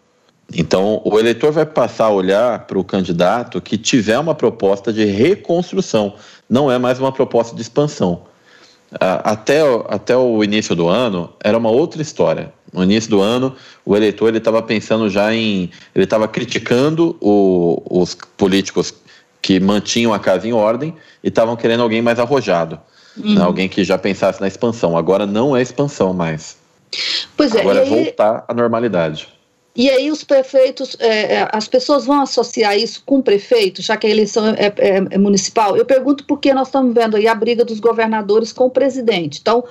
Então, 0.54 1.00
o 1.04 1.18
eleitor 1.18 1.52
vai 1.52 1.64
passar 1.64 2.06
a 2.06 2.10
olhar 2.10 2.66
para 2.66 2.78
o 2.78 2.84
candidato 2.84 3.60
que 3.60 3.78
tiver 3.78 4.18
uma 4.18 4.34
proposta 4.34 4.92
de 4.92 5.04
reconstrução, 5.04 6.14
não 6.48 6.70
é 6.70 6.78
mais 6.78 6.98
uma 6.98 7.10
proposta 7.10 7.56
de 7.56 7.62
expansão. 7.62 8.22
Até, 9.00 9.60
até 9.88 10.16
o 10.16 10.44
início 10.44 10.76
do 10.76 10.86
ano, 10.86 11.32
era 11.42 11.56
uma 11.56 11.70
outra 11.70 12.02
história. 12.02 12.52
No 12.72 12.82
início 12.82 13.08
do 13.10 13.20
ano, 13.20 13.54
o 13.84 13.96
eleitor 13.96 14.34
estava 14.34 14.62
pensando 14.62 15.08
já 15.08 15.34
em. 15.34 15.70
Ele 15.94 16.04
estava 16.04 16.28
criticando 16.28 17.16
o, 17.20 17.82
os 17.88 18.14
políticos 18.36 18.94
que 19.40 19.58
mantinham 19.58 20.12
a 20.12 20.18
casa 20.18 20.46
em 20.46 20.52
ordem 20.52 20.94
e 21.22 21.28
estavam 21.28 21.56
querendo 21.56 21.82
alguém 21.82 22.02
mais 22.02 22.18
arrojado. 22.18 22.78
Uhum. 23.16 23.34
Né? 23.34 23.42
Alguém 23.42 23.68
que 23.68 23.82
já 23.82 23.98
pensasse 23.98 24.40
na 24.40 24.46
expansão. 24.46 24.96
Agora 24.96 25.26
não 25.26 25.56
é 25.56 25.62
expansão 25.62 26.12
mais. 26.12 26.56
Pois 27.36 27.54
é, 27.54 27.60
Agora 27.60 27.80
é 27.80 27.84
voltar 27.84 28.44
à 28.46 28.54
normalidade. 28.54 29.28
E 29.74 29.88
aí 29.88 30.10
os 30.10 30.22
prefeitos, 30.22 30.96
é, 31.00 31.36
é, 31.36 31.48
as 31.50 31.66
pessoas 31.66 32.04
vão 32.04 32.20
associar 32.20 32.76
isso 32.76 33.02
com 33.06 33.18
o 33.18 33.22
prefeito, 33.22 33.80
já 33.80 33.96
que 33.96 34.06
a 34.06 34.10
eleição 34.10 34.48
é, 34.48 34.66
é, 34.66 34.96
é 35.10 35.18
municipal? 35.18 35.76
Eu 35.76 35.86
pergunto 35.86 36.24
porque 36.24 36.52
nós 36.52 36.68
estamos 36.68 36.94
vendo 36.94 37.16
aí 37.16 37.26
a 37.26 37.34
briga 37.34 37.64
dos 37.64 37.80
governadores 37.80 38.52
com 38.52 38.66
o 38.66 38.70
presidente. 38.70 39.38
Então, 39.40 39.64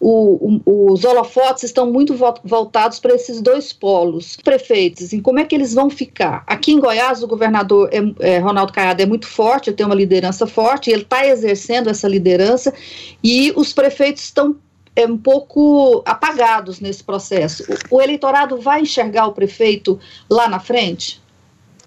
o, 0.00 0.60
o, 0.66 0.92
os 0.92 1.04
holofotes 1.04 1.64
estão 1.64 1.90
muito 1.90 2.14
voltados 2.44 2.98
para 2.98 3.14
esses 3.14 3.40
dois 3.40 3.72
polos. 3.72 4.36
Prefeitos, 4.42 5.12
em 5.12 5.20
como 5.20 5.38
é 5.38 5.44
que 5.44 5.54
eles 5.54 5.72
vão 5.72 5.88
ficar? 5.88 6.42
Aqui 6.46 6.72
em 6.72 6.80
Goiás, 6.80 7.22
o 7.22 7.26
governador 7.28 7.88
é, 7.92 8.34
é, 8.34 8.38
Ronaldo 8.38 8.72
Caiado 8.72 9.00
é 9.02 9.06
muito 9.06 9.26
forte, 9.26 9.72
tem 9.72 9.86
uma 9.86 9.94
liderança 9.94 10.46
forte, 10.46 10.90
ele 10.90 11.02
está 11.02 11.26
exercendo 11.26 11.88
essa 11.88 12.08
liderança, 12.08 12.74
e 13.22 13.52
os 13.56 13.72
prefeitos 13.72 14.24
estão 14.24 14.56
é, 14.96 15.06
um 15.06 15.16
pouco 15.16 16.02
apagados 16.06 16.80
nesse 16.80 17.02
processo. 17.02 17.64
O, 17.90 17.96
o 17.96 18.02
eleitorado 18.02 18.58
vai 18.58 18.82
enxergar 18.82 19.26
o 19.26 19.32
prefeito 19.32 19.98
lá 20.30 20.48
na 20.48 20.60
frente? 20.60 21.22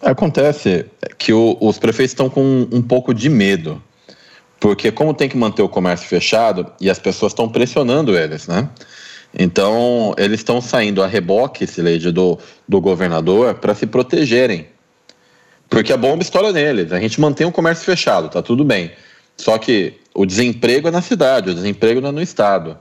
Acontece 0.02 0.86
que 1.18 1.34
o, 1.34 1.58
os 1.60 1.80
prefeitos 1.80 2.12
estão 2.12 2.30
com 2.30 2.68
um 2.72 2.82
pouco 2.82 3.14
de 3.14 3.30
medo, 3.30 3.82
porque 4.60 4.92
como 4.92 5.14
tem 5.14 5.28
que 5.28 5.38
manter 5.38 5.62
o 5.62 5.70
comércio 5.70 6.08
fechado 6.08 6.72
e 6.80 6.90
as 6.90 7.00
pessoas 7.00 7.32
estão 7.32 7.50
pressionando 7.50 8.18
eles, 8.18 8.48
né? 8.48 8.70
Então 9.38 10.14
eles 10.18 10.40
estão 10.40 10.62
saindo 10.62 11.02
a 11.04 11.08
reboque, 11.08 11.64
esse 11.64 11.82
do, 12.12 12.38
do 12.68 12.80
governador, 12.80 13.56
para 13.56 13.74
se 13.74 13.86
protegerem, 13.86 14.68
porque 15.70 15.92
a 15.92 15.98
bomba 15.98 16.22
estoura 16.22 16.52
neles. 16.52 16.92
A 16.92 17.00
gente 17.00 17.20
mantém 17.20 17.46
o 17.46 17.52
comércio 17.52 17.84
fechado, 17.86 18.30
tá 18.30 18.42
tudo 18.42 18.64
bem. 18.64 18.92
Só 19.36 19.58
que 19.58 20.00
o 20.14 20.26
desemprego 20.26 20.88
é 20.88 20.92
na 20.92 21.02
cidade, 21.02 21.50
o 21.50 21.54
desemprego 21.54 22.02
não 22.02 22.10
é 22.10 22.12
no 22.12 22.22
estado. 22.22 22.78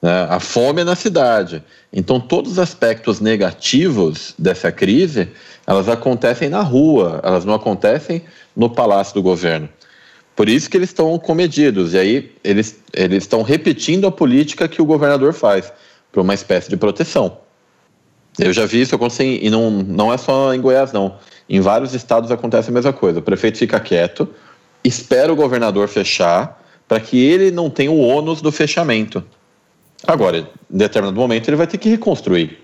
Né? 0.00 0.26
A 0.28 0.40
fome 0.40 0.82
é 0.82 0.84
na 0.84 0.94
cidade. 0.94 1.62
Então, 1.92 2.20
todos 2.20 2.52
os 2.52 2.58
aspectos 2.58 3.20
negativos 3.20 4.34
dessa 4.38 4.72
crise, 4.72 5.28
elas 5.66 5.88
acontecem 5.88 6.48
na 6.48 6.62
rua, 6.62 7.20
elas 7.22 7.44
não 7.44 7.54
acontecem 7.54 8.22
no 8.56 8.70
palácio 8.70 9.14
do 9.14 9.22
governo. 9.22 9.68
Por 10.34 10.48
isso 10.48 10.70
que 10.70 10.76
eles 10.76 10.90
estão 10.90 11.18
comedidos. 11.18 11.92
E 11.92 11.98
aí, 11.98 12.32
eles, 12.42 12.78
eles 12.92 13.24
estão 13.24 13.42
repetindo 13.42 14.06
a 14.06 14.12
política 14.12 14.68
que 14.68 14.80
o 14.80 14.84
governador 14.84 15.32
faz, 15.32 15.72
para 16.10 16.22
uma 16.22 16.34
espécie 16.34 16.68
de 16.68 16.76
proteção. 16.76 17.38
Eu 18.38 18.52
já 18.52 18.64
vi 18.66 18.80
isso 18.80 18.94
acontecer, 18.94 19.38
e 19.42 19.50
não, 19.50 19.70
não 19.70 20.12
é 20.12 20.16
só 20.16 20.54
em 20.54 20.60
Goiás, 20.60 20.92
não. 20.92 21.16
Em 21.48 21.60
vários 21.60 21.94
estados 21.94 22.30
acontece 22.30 22.70
a 22.70 22.72
mesma 22.72 22.92
coisa. 22.92 23.18
O 23.18 23.22
prefeito 23.22 23.58
fica 23.58 23.78
quieto, 23.78 24.28
espera 24.82 25.32
o 25.32 25.36
governador 25.36 25.88
fechar, 25.88 26.60
para 26.88 27.00
que 27.00 27.22
ele 27.22 27.50
não 27.50 27.68
tenha 27.68 27.90
o 27.90 28.00
ônus 28.00 28.40
do 28.40 28.50
fechamento. 28.50 29.22
Agora, 30.06 30.38
em 30.38 30.76
determinado 30.76 31.18
momento, 31.18 31.48
ele 31.48 31.56
vai 31.56 31.66
ter 31.66 31.78
que 31.78 31.88
reconstruir. 31.88 32.58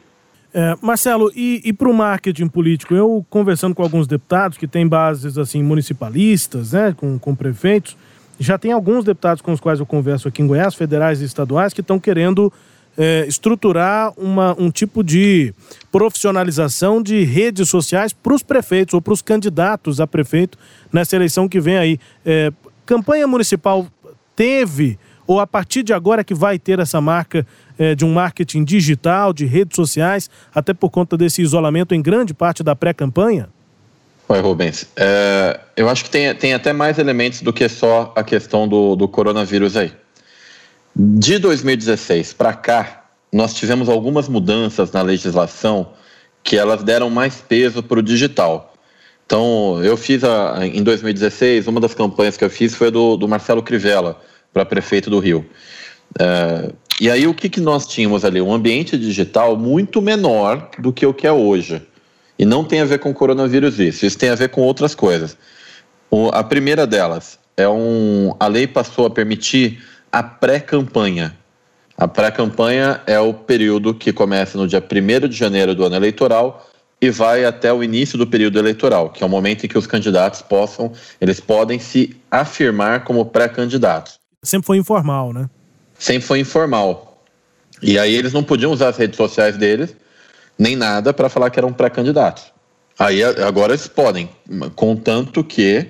É, 0.55 0.75
Marcelo, 0.81 1.31
e, 1.35 1.61
e 1.65 1.73
para 1.73 1.89
o 1.89 1.93
marketing 1.93 2.49
político? 2.49 2.95
Eu 2.95 3.25
conversando 3.29 3.75
com 3.75 3.83
alguns 3.83 4.07
deputados 4.07 4.57
que 4.57 4.67
têm 4.67 4.89
bases 4.89 5.37
assim 5.37 5.63
municipalistas, 5.63 6.73
né, 6.73 6.95
com, 6.97 7.19
com 7.19 7.35
prefeitos, 7.35 7.97
já 8.39 8.57
tem 8.59 8.73
alguns 8.73 9.05
deputados 9.05 9.43
com 9.43 9.53
os 9.53 9.61
quais 9.61 9.81
eu 9.81 9.87
converso 9.87 10.29
aqui 10.29 10.43
em 10.43 10.47
Goiás, 10.47 10.75
federais 10.75 11.21
e 11.21 11.25
estaduais, 11.25 11.73
que 11.73 11.81
estão 11.81 11.99
querendo 11.99 12.53
é, 12.97 13.27
estruturar 13.29 14.13
uma, 14.17 14.55
um 14.59 14.71
tipo 14.71 15.05
de 15.05 15.53
profissionalização 15.93 17.03
de 17.03 17.25
redes 17.25 17.69
sociais 17.69 18.13
para 18.13 18.35
os 18.35 18.43
prefeitos 18.43 18.95
ou 18.95 19.03
para 19.03 19.13
os 19.13 19.23
candidatos 19.23 20.01
a 20.01 20.07
prefeito 20.07 20.59
nessa 20.93 21.17
eleição 21.17 21.49
que 21.49 21.61
vem 21.61 21.77
aí. 21.77 22.01
É, 22.25 22.53
campanha 22.85 23.27
municipal 23.27 23.87
teve 24.35 24.99
ou 25.27 25.41
a 25.41 25.47
partir 25.47 25.83
de 25.83 25.93
agora 25.93 26.23
que 26.23 26.35
vai 26.35 26.59
ter 26.59 26.79
essa 26.79 27.01
marca 27.01 27.47
é, 27.79 27.95
de 27.95 28.05
um 28.05 28.13
marketing 28.13 28.65
digital, 28.65 29.33
de 29.33 29.45
redes 29.45 29.77
sociais, 29.77 30.31
até 30.55 30.73
por 30.73 30.91
conta 30.91 31.17
desse 31.17 31.43
isolamento 31.43 31.95
em 31.95 32.03
grande 32.03 32.33
parte 32.33 32.63
da 32.63 32.77
pré-campanha? 32.77 33.49
Oi, 34.29 34.41
Rubens. 34.41 34.87
É, 34.97 35.61
eu 35.77 35.89
acho 35.89 36.05
que 36.05 36.11
tem, 36.11 36.35
tem 36.35 36.53
até 36.53 36.73
mais 36.73 36.99
elementos 36.99 37.43
do 37.43 37.53
que 37.53 37.69
só 37.69 38.13
a 38.17 38.25
questão 38.25 38.67
do, 38.67 38.97
do 38.97 39.07
coronavírus 39.07 39.77
aí. 39.77 39.93
De 40.95 41.39
2016 41.39 42.33
para 42.33 42.53
cá, 42.53 43.05
nós 43.33 43.55
tivemos 43.55 43.89
algumas 43.89 44.29
mudanças 44.29 44.91
na 44.91 45.03
legislação 45.03 45.93
que 46.43 46.57
elas 46.57 46.83
deram 46.83 47.11
mais 47.11 47.37
peso 47.37 47.83
para 47.83 47.99
o 47.99 48.03
digital. 48.03 48.73
Então, 49.27 49.83
eu 49.85 49.97
fiz 49.97 50.23
a, 50.23 50.65
em 50.65 50.83
2016, 50.83 51.67
uma 51.67 51.81
das 51.81 51.95
campanhas 51.95 52.37
que 52.37 52.45
eu 52.45 52.51
fiz 52.51 52.75
foi 52.75 52.91
do, 52.91 53.17
do 53.17 53.27
Marcelo 53.27 53.63
Crivella, 53.63 54.21
para 54.53 54.65
prefeito 54.65 55.11
do 55.11 55.19
Rio. 55.19 55.47
Uh, 56.21 56.75
e 57.01 57.11
aí 57.11 57.27
o 57.27 57.35
que, 57.35 57.49
que 57.49 57.61
nós 57.61 57.87
tínhamos 57.87 58.25
ali? 58.25 58.41
Um 58.41 58.53
ambiente 58.53 58.97
digital 58.97 59.57
muito 59.57 60.01
menor 60.01 60.71
do 60.79 60.93
que 60.93 61.05
o 61.05 61.13
que 61.13 61.27
é 61.27 61.33
hoje. 61.33 61.83
E 62.39 62.45
não 62.45 62.65
tem 62.65 62.81
a 62.81 62.85
ver 62.85 62.99
com 62.99 63.13
coronavírus 63.13 63.79
isso, 63.79 64.05
isso 64.05 64.19
tem 64.19 64.29
a 64.29 64.35
ver 64.35 64.49
com 64.49 64.63
outras 64.63 64.95
coisas. 64.95 65.37
O, 66.11 66.29
a 66.29 66.43
primeira 66.43 66.87
delas 66.87 67.39
é 67.57 67.69
um. 67.69 68.35
A 68.39 68.47
lei 68.47 68.67
passou 68.67 69.07
a 69.07 69.11
permitir 69.11 69.83
a 70.11 70.23
pré-campanha. 70.23 71.37
A 71.99 72.07
pré-campanha 72.07 73.01
é 73.07 73.19
o 73.19 73.33
período 73.33 73.95
que 73.95 74.13
começa 74.13 74.59
no 74.59 74.69
dia 74.69 74.83
1 74.83 75.29
de 75.29 75.37
janeiro 75.37 75.75
do 75.75 75.85
ano 75.85 75.97
eleitoral 75.97 76.71
e 77.01 77.11
vai 77.11 77.45
até 77.45 77.73
o 77.73 77.83
início 77.83 78.19
do 78.19 78.27
período 78.27 78.59
eleitoral, 78.59 79.11
que 79.11 79.23
é 79.23 79.27
o 79.27 79.31
momento 79.31 79.65
em 79.65 79.69
que 79.69 79.77
os 79.77 79.87
candidatos 79.87 80.41
possam, 80.43 80.93
eles 81.21 81.41
podem 81.41 81.79
se 81.79 82.17
afirmar 82.31 83.05
como 83.05 83.25
pré-candidatos 83.25 84.19
sempre 84.47 84.67
foi 84.67 84.79
informal, 84.79 85.33
né? 85.33 85.49
Sempre 85.99 86.27
foi 86.27 86.41
informal. 86.41 87.23
E 87.83 87.99
aí 87.99 88.15
eles 88.15 88.33
não 88.33 88.43
podiam 88.43 88.73
usar 88.73 88.89
as 88.89 88.97
redes 88.97 89.17
sociais 89.17 89.57
deles, 89.57 89.95
nem 90.59 90.75
nada, 90.75 91.13
para 91.13 91.29
falar 91.29 91.51
que 91.51 91.59
eram 91.59 91.73
pré-candidatos. 91.73 92.45
Aí 92.99 93.23
agora 93.23 93.73
eles 93.73 93.87
podem, 93.87 94.31
contanto 94.75 95.45
que 95.45 95.89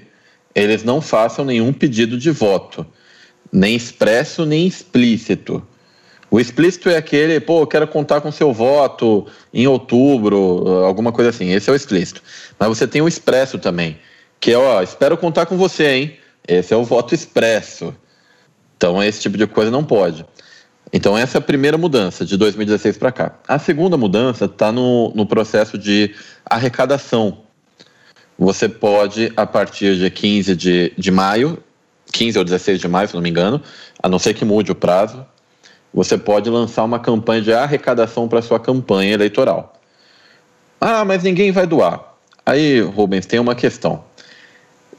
eles 0.54 0.82
não 0.82 1.00
façam 1.00 1.44
nenhum 1.44 1.72
pedido 1.72 2.18
de 2.18 2.30
voto, 2.32 2.84
nem 3.52 3.76
expresso 3.76 4.44
nem 4.44 4.66
explícito. 4.66 5.62
O 6.28 6.40
explícito 6.40 6.88
é 6.88 6.96
aquele, 6.96 7.38
pô, 7.38 7.60
eu 7.60 7.66
quero 7.66 7.86
contar 7.86 8.20
com 8.20 8.32
seu 8.32 8.52
voto 8.52 9.26
em 9.54 9.68
outubro, 9.68 10.66
alguma 10.84 11.12
coisa 11.12 11.30
assim. 11.30 11.52
Esse 11.52 11.70
é 11.70 11.72
o 11.72 11.76
explícito. 11.76 12.20
Mas 12.58 12.68
você 12.68 12.88
tem 12.88 13.00
o 13.00 13.06
expresso 13.06 13.58
também, 13.58 13.98
que 14.40 14.50
é, 14.50 14.58
ó, 14.58 14.82
espero 14.82 15.16
contar 15.16 15.46
com 15.46 15.56
você, 15.56 15.86
hein? 15.86 16.16
Esse 16.46 16.74
é 16.74 16.76
o 16.76 16.82
voto 16.82 17.14
expresso. 17.14 17.94
Então, 18.76 19.02
esse 19.02 19.20
tipo 19.20 19.36
de 19.36 19.46
coisa 19.46 19.70
não 19.70 19.84
pode. 19.84 20.24
Então, 20.92 21.16
essa 21.16 21.38
é 21.38 21.40
a 21.40 21.42
primeira 21.42 21.76
mudança 21.76 22.24
de 22.24 22.36
2016 22.36 22.96
para 22.98 23.10
cá. 23.10 23.34
A 23.48 23.58
segunda 23.58 23.96
mudança 23.96 24.44
está 24.44 24.70
no, 24.70 25.12
no 25.14 25.26
processo 25.26 25.76
de 25.76 26.14
arrecadação. 26.44 27.38
Você 28.38 28.68
pode, 28.68 29.32
a 29.36 29.46
partir 29.46 29.96
de 29.96 30.10
15 30.10 30.54
de, 30.54 30.92
de 30.96 31.10
maio, 31.10 31.62
15 32.12 32.38
ou 32.38 32.44
16 32.44 32.80
de 32.80 32.88
maio, 32.88 33.08
se 33.08 33.14
não 33.14 33.22
me 33.22 33.30
engano, 33.30 33.60
a 34.02 34.08
não 34.08 34.18
ser 34.18 34.34
que 34.34 34.44
mude 34.44 34.70
o 34.70 34.74
prazo, 34.74 35.26
você 35.92 36.18
pode 36.18 36.50
lançar 36.50 36.84
uma 36.84 36.98
campanha 36.98 37.40
de 37.40 37.52
arrecadação 37.52 38.28
para 38.28 38.42
sua 38.42 38.60
campanha 38.60 39.14
eleitoral. 39.14 39.72
Ah, 40.80 41.04
mas 41.04 41.22
ninguém 41.22 41.50
vai 41.50 41.66
doar. 41.66 42.14
Aí, 42.44 42.80
Rubens, 42.80 43.26
tem 43.26 43.40
uma 43.40 43.54
questão. 43.54 44.04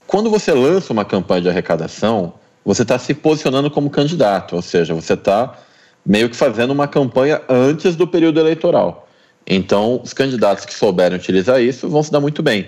Quando 0.08 0.30
você 0.30 0.52
lança 0.52 0.92
uma 0.92 1.06
campanha 1.06 1.42
de 1.42 1.50
arrecadação, 1.50 2.34
você 2.68 2.82
está 2.82 3.00
se 3.00 3.14
posicionando 3.14 3.72
como 3.72 3.90
candidato, 3.90 4.58
ou 4.58 4.62
seja, 4.62 4.94
você 4.94 5.14
está 5.14 5.58
meio 6.06 6.30
que 6.30 6.36
fazendo 6.36 6.72
uma 6.72 6.86
campanha 6.86 7.42
antes 7.48 7.96
do 7.96 8.06
período 8.06 8.42
eleitoral. 8.42 9.08
Então, 9.48 10.02
os 10.04 10.12
candidatos 10.12 10.66
que 10.66 10.74
souberem 10.74 11.18
utilizar 11.18 11.62
isso 11.62 11.88
vão 11.88 12.04
se 12.04 12.12
dar 12.12 12.20
muito 12.20 12.44
bem. 12.44 12.68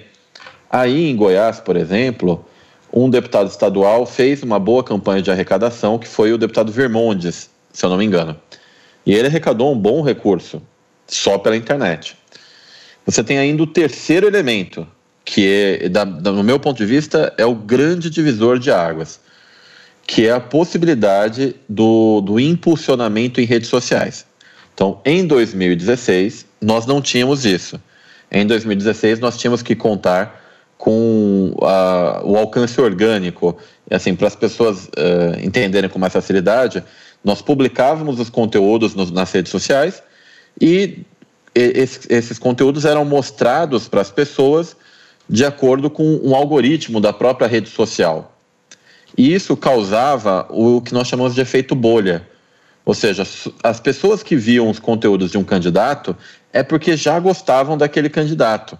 Aí, 0.72 1.10
em 1.10 1.16
Goiás, 1.18 1.60
por 1.60 1.76
exemplo, 1.76 2.46
um 2.94 3.10
deputado 3.10 3.50
estadual 3.50 4.06
fez 4.06 4.42
uma 4.42 4.58
boa 4.58 4.86
campanha 4.86 5.22
de 5.22 5.32
arrecadação, 5.32 6.00
que 6.00 6.08
foi 6.08 6.32
o 6.32 6.38
deputado 6.38 6.72
Vermondes, 6.72 7.50
se 7.74 7.86
eu 7.86 7.90
não 7.90 7.98
me 7.98 8.06
engano. 8.06 8.38
E 9.06 9.14
ele 9.14 9.28
arrecadou 9.28 9.70
um 9.70 9.78
bom 9.78 10.02
recurso, 10.02 10.62
só 11.08 11.38
pela 11.38 11.58
internet. 11.58 12.16
Você 13.06 13.22
tem 13.22 13.38
ainda 13.38 13.64
o 13.64 13.68
terceiro 13.68 14.26
elemento, 14.26 14.88
que 15.26 15.46
é, 15.82 15.90
da, 15.90 16.06
da, 16.06 16.32
no 16.32 16.44
meu 16.44 16.58
ponto 16.58 16.78
de 16.78 16.86
vista, 16.86 17.34
é 17.38 17.46
o 17.46 17.54
grande 17.54 18.10
divisor 18.10 18.58
de 18.58 18.72
águas, 18.72 19.20
que 20.10 20.26
é 20.26 20.32
a 20.32 20.40
possibilidade 20.40 21.56
do, 21.70 22.20
do 22.22 22.40
impulsionamento 22.40 23.40
em 23.40 23.46
redes 23.46 23.70
sociais. 23.70 24.26
Então, 24.74 25.00
em 25.06 25.28
2016, 25.28 26.48
nós 26.60 26.88
não 26.88 27.00
tínhamos 27.00 27.46
isso. 27.46 27.80
Em 28.32 28.44
2016, 28.44 29.20
nós 29.20 29.38
tínhamos 29.38 29.62
que 29.62 29.76
contar 29.76 30.44
com 30.80 31.56
a, 31.62 32.22
o 32.24 32.36
alcance 32.36 32.82
orgânico, 32.82 33.56
assim, 33.88 34.16
para 34.16 34.26
as 34.26 34.36
pessoas 34.36 34.86
uh, 34.86 35.40
entenderem 35.44 35.88
com 35.88 36.00
mais 36.00 36.12
facilidade, 36.12 36.84
nós 37.24 37.40
publicávamos 37.40 38.20
os 38.20 38.32
conteúdos 38.32 38.96
nos, 38.96 39.12
nas 39.12 39.32
redes 39.32 39.52
sociais 39.52 40.02
e, 40.60 41.06
esses 41.54 42.40
conteúdos 42.40 42.84
eram 42.84 43.06
mostrados 43.06 43.88
para 43.88 44.02
as 44.02 44.10
pessoas 44.10 44.76
de 45.30 45.46
acordo 45.46 45.88
com 45.88 46.20
um 46.24 46.34
algoritmo 46.34 47.00
da 47.00 47.14
própria 47.14 47.48
rede 47.48 47.70
social. 47.70 48.39
E 49.18 49.34
isso 49.34 49.56
causava 49.58 50.46
o 50.50 50.82
que 50.82 50.94
nós 50.94 51.08
chamamos 51.08 51.36
de 51.36 51.42
efeito 51.42 51.76
bolha. 51.76 52.28
Ou 52.86 52.94
seja, 52.94 53.24
as 53.64 53.80
pessoas 53.80 54.24
que 54.24 54.36
viam 54.36 54.70
os 54.70 54.80
conteúdos 54.80 55.32
de 55.32 55.38
um 55.38 55.44
candidato 55.44 56.16
é 56.52 56.64
porque 56.64 56.98
já 56.98 57.20
gostavam 57.20 57.78
daquele 57.78 58.10
candidato. 58.10 58.78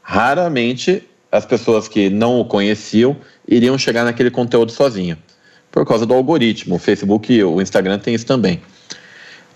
Raramente 0.00 1.06
as 1.30 1.46
pessoas 1.46 1.88
que 1.88 2.10
não 2.10 2.40
o 2.40 2.44
conheciam 2.44 3.16
iriam 3.48 3.78
chegar 3.78 4.04
naquele 4.04 4.30
conteúdo 4.30 4.70
sozinho, 4.70 5.16
por 5.70 5.86
causa 5.86 6.04
do 6.04 6.12
algoritmo. 6.12 6.76
O 6.76 6.78
Facebook 6.78 7.32
e 7.32 7.42
o 7.42 7.60
Instagram 7.60 7.98
tem 7.98 8.14
isso 8.14 8.26
também. 8.26 8.60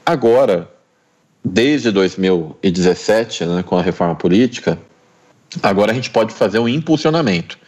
Agora, 0.04 0.70
desde 1.44 1.90
2017, 1.90 3.44
né, 3.44 3.62
com 3.62 3.76
a 3.76 3.82
reforma 3.82 4.14
política, 4.14 4.78
agora 5.62 5.92
a 5.92 5.94
gente 5.94 6.11
pode 6.11 6.32
fazer 6.32 6.58
um 6.58 6.68
impulsionamento, 6.68 7.58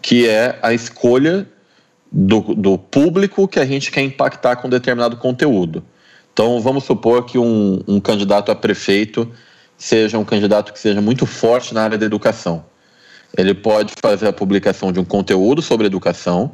que 0.00 0.26
é 0.26 0.58
a 0.62 0.72
escolha 0.72 1.46
do, 2.12 2.40
do 2.54 2.76
público 2.76 3.48
que 3.48 3.58
a 3.58 3.64
gente 3.64 3.90
quer 3.90 4.02
impactar 4.02 4.56
com 4.56 4.68
determinado 4.68 5.16
conteúdo. 5.16 5.82
Então, 6.32 6.60
vamos 6.60 6.84
supor 6.84 7.24
que 7.24 7.38
um, 7.38 7.82
um 7.88 7.98
candidato 7.98 8.52
a 8.52 8.54
prefeito 8.54 9.30
seja 9.76 10.18
um 10.18 10.24
candidato 10.24 10.72
que 10.72 10.78
seja 10.78 11.00
muito 11.00 11.26
forte 11.26 11.74
na 11.74 11.82
área 11.82 11.98
da 11.98 12.06
educação 12.06 12.64
ele 13.36 13.54
pode 13.54 13.94
fazer 14.00 14.28
a 14.28 14.32
publicação 14.32 14.92
de 14.92 15.00
um 15.00 15.04
conteúdo 15.04 15.62
sobre 15.62 15.86
educação 15.86 16.52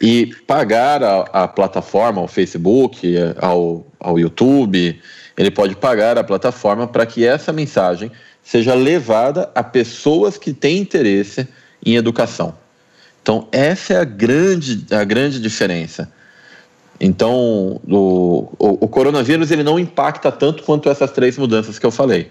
e 0.00 0.26
pagar 0.46 1.02
a, 1.02 1.20
a 1.32 1.48
plataforma, 1.48 2.20
ao 2.20 2.28
Facebook, 2.28 3.14
ao, 3.40 3.86
ao 3.98 4.18
YouTube, 4.18 5.00
ele 5.36 5.50
pode 5.50 5.76
pagar 5.76 6.18
a 6.18 6.24
plataforma 6.24 6.86
para 6.86 7.06
que 7.06 7.24
essa 7.24 7.52
mensagem 7.52 8.10
seja 8.42 8.74
levada 8.74 9.50
a 9.54 9.62
pessoas 9.62 10.36
que 10.36 10.52
têm 10.52 10.78
interesse 10.78 11.46
em 11.84 11.96
educação. 11.96 12.54
Então, 13.22 13.46
essa 13.52 13.94
é 13.94 13.96
a 13.98 14.04
grande, 14.04 14.84
a 14.92 15.04
grande 15.04 15.40
diferença. 15.40 16.10
Então, 17.00 17.80
o, 17.88 18.48
o, 18.58 18.84
o 18.84 18.88
coronavírus 18.88 19.50
ele 19.50 19.62
não 19.62 19.78
impacta 19.78 20.30
tanto 20.30 20.62
quanto 20.64 20.88
essas 20.90 21.10
três 21.10 21.38
mudanças 21.38 21.78
que 21.78 21.86
eu 21.86 21.90
falei. 21.90 22.30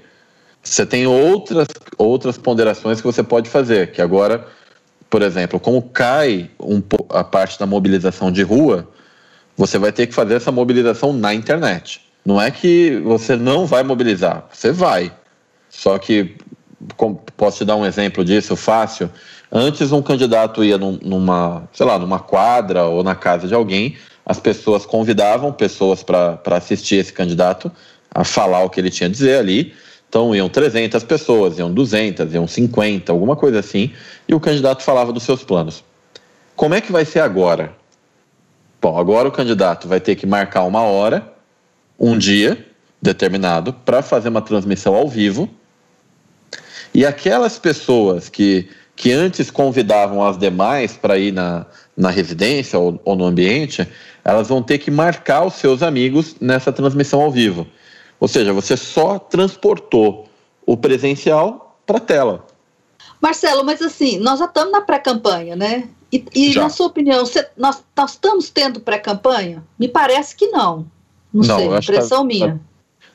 Você 0.63 0.85
tem 0.85 1.07
outras, 1.07 1.67
outras 1.97 2.37
ponderações 2.37 3.01
que 3.01 3.07
você 3.07 3.23
pode 3.23 3.49
fazer, 3.49 3.91
que 3.91 4.01
agora, 4.01 4.45
por 5.09 5.21
exemplo, 5.21 5.59
como 5.59 5.81
cai 5.81 6.49
um, 6.59 6.81
a 7.09 7.23
parte 7.23 7.57
da 7.57 7.65
mobilização 7.65 8.31
de 8.31 8.43
rua, 8.43 8.87
você 9.57 9.77
vai 9.77 9.91
ter 9.91 10.07
que 10.07 10.13
fazer 10.13 10.35
essa 10.35 10.51
mobilização 10.51 11.13
na 11.13 11.33
internet. 11.33 12.01
Não 12.23 12.39
é 12.39 12.51
que 12.51 13.01
você 13.03 13.35
não 13.35 13.65
vai 13.65 13.83
mobilizar, 13.83 14.47
você 14.51 14.71
vai. 14.71 15.11
Só 15.69 15.97
que, 15.97 16.37
posso 17.35 17.59
te 17.59 17.65
dar 17.65 17.75
um 17.75 17.85
exemplo 17.85 18.23
disso 18.23 18.55
fácil? 18.55 19.09
Antes 19.51 19.91
um 19.91 20.01
candidato 20.01 20.63
ia 20.63 20.77
num, 20.77 20.97
numa, 21.03 21.67
sei 21.73 21.85
lá, 21.85 21.99
numa 21.99 22.19
quadra 22.19 22.85
ou 22.85 23.03
na 23.03 23.15
casa 23.15 23.47
de 23.47 23.53
alguém, 23.53 23.97
as 24.25 24.39
pessoas 24.39 24.85
convidavam 24.85 25.51
pessoas 25.51 26.03
para 26.03 26.39
assistir 26.51 26.95
esse 26.95 27.11
candidato 27.11 27.71
a 28.13 28.23
falar 28.23 28.63
o 28.63 28.69
que 28.69 28.79
ele 28.79 28.89
tinha 28.89 29.07
a 29.07 29.11
dizer 29.11 29.37
ali, 29.39 29.73
então 30.07 30.35
iam 30.35 30.49
300 30.49 31.03
pessoas, 31.03 31.57
iam 31.57 31.73
200, 31.73 32.33
iam 32.33 32.47
50, 32.47 33.11
alguma 33.11 33.35
coisa 33.35 33.59
assim, 33.59 33.91
e 34.27 34.33
o 34.33 34.39
candidato 34.39 34.83
falava 34.83 35.13
dos 35.13 35.23
seus 35.23 35.43
planos. 35.43 35.83
Como 36.55 36.75
é 36.75 36.81
que 36.81 36.91
vai 36.91 37.05
ser 37.05 37.21
agora? 37.21 37.73
Bom, 38.81 38.97
agora 38.97 39.27
o 39.27 39.31
candidato 39.31 39.87
vai 39.87 39.99
ter 39.99 40.15
que 40.15 40.25
marcar 40.25 40.63
uma 40.63 40.81
hora, 40.81 41.33
um 41.99 42.17
dia 42.17 42.65
determinado, 43.01 43.73
para 43.73 44.01
fazer 44.01 44.29
uma 44.29 44.41
transmissão 44.41 44.95
ao 44.95 45.07
vivo. 45.07 45.49
E 46.93 47.05
aquelas 47.05 47.57
pessoas 47.57 48.27
que, 48.27 48.67
que 49.01 49.11
antes 49.11 49.49
convidavam 49.49 50.23
as 50.23 50.37
demais 50.37 50.95
para 50.95 51.17
ir 51.17 51.31
na, 51.31 51.65
na 51.97 52.11
residência 52.11 52.77
ou, 52.77 53.01
ou 53.03 53.15
no 53.15 53.25
ambiente, 53.25 53.87
elas 54.23 54.47
vão 54.47 54.61
ter 54.61 54.77
que 54.77 54.91
marcar 54.91 55.43
os 55.43 55.55
seus 55.55 55.81
amigos 55.81 56.35
nessa 56.39 56.71
transmissão 56.71 57.19
ao 57.19 57.31
vivo. 57.31 57.65
Ou 58.19 58.27
seja, 58.27 58.53
você 58.53 58.77
só 58.77 59.17
transportou 59.17 60.29
o 60.67 60.77
presencial 60.77 61.79
para 61.83 61.97
a 61.97 61.99
tela. 61.99 62.45
Marcelo, 63.19 63.63
mas 63.63 63.81
assim, 63.81 64.19
nós 64.19 64.37
já 64.37 64.45
estamos 64.45 64.71
na 64.71 64.81
pré-campanha, 64.81 65.55
né? 65.55 65.89
E, 66.13 66.23
e 66.35 66.53
na 66.53 66.69
sua 66.69 66.85
opinião, 66.85 67.25
você, 67.25 67.49
nós, 67.57 67.83
nós, 67.97 68.11
estamos 68.11 68.51
tendo 68.51 68.79
pré-campanha? 68.81 69.63
Me 69.79 69.87
parece 69.87 70.35
que 70.35 70.45
não. 70.49 70.85
Não, 71.33 71.41
não 71.41 71.57
sei, 71.57 71.65
impressão 71.65 72.19
tá, 72.19 72.23
minha. 72.25 72.51
Tá, 72.53 72.59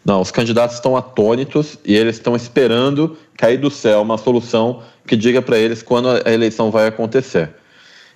não, 0.05 0.21
os 0.21 0.33
candidatos 0.33 0.75
estão 0.75 0.97
atônitos 0.97 1.79
e 1.85 1.95
eles 1.95 2.17
estão 2.17 2.35
esperando 2.35 3.17
cair 3.37 3.59
do 3.59 3.71
céu 3.71 4.03
uma 4.03 4.19
solução 4.19 4.83
que 5.07 5.17
diga 5.17 5.41
para 5.41 5.59
eles 5.59 5.83
quando 5.83 6.09
a 6.11 6.33
eleição 6.33 6.71
vai 6.71 6.87
acontecer. 6.87 7.51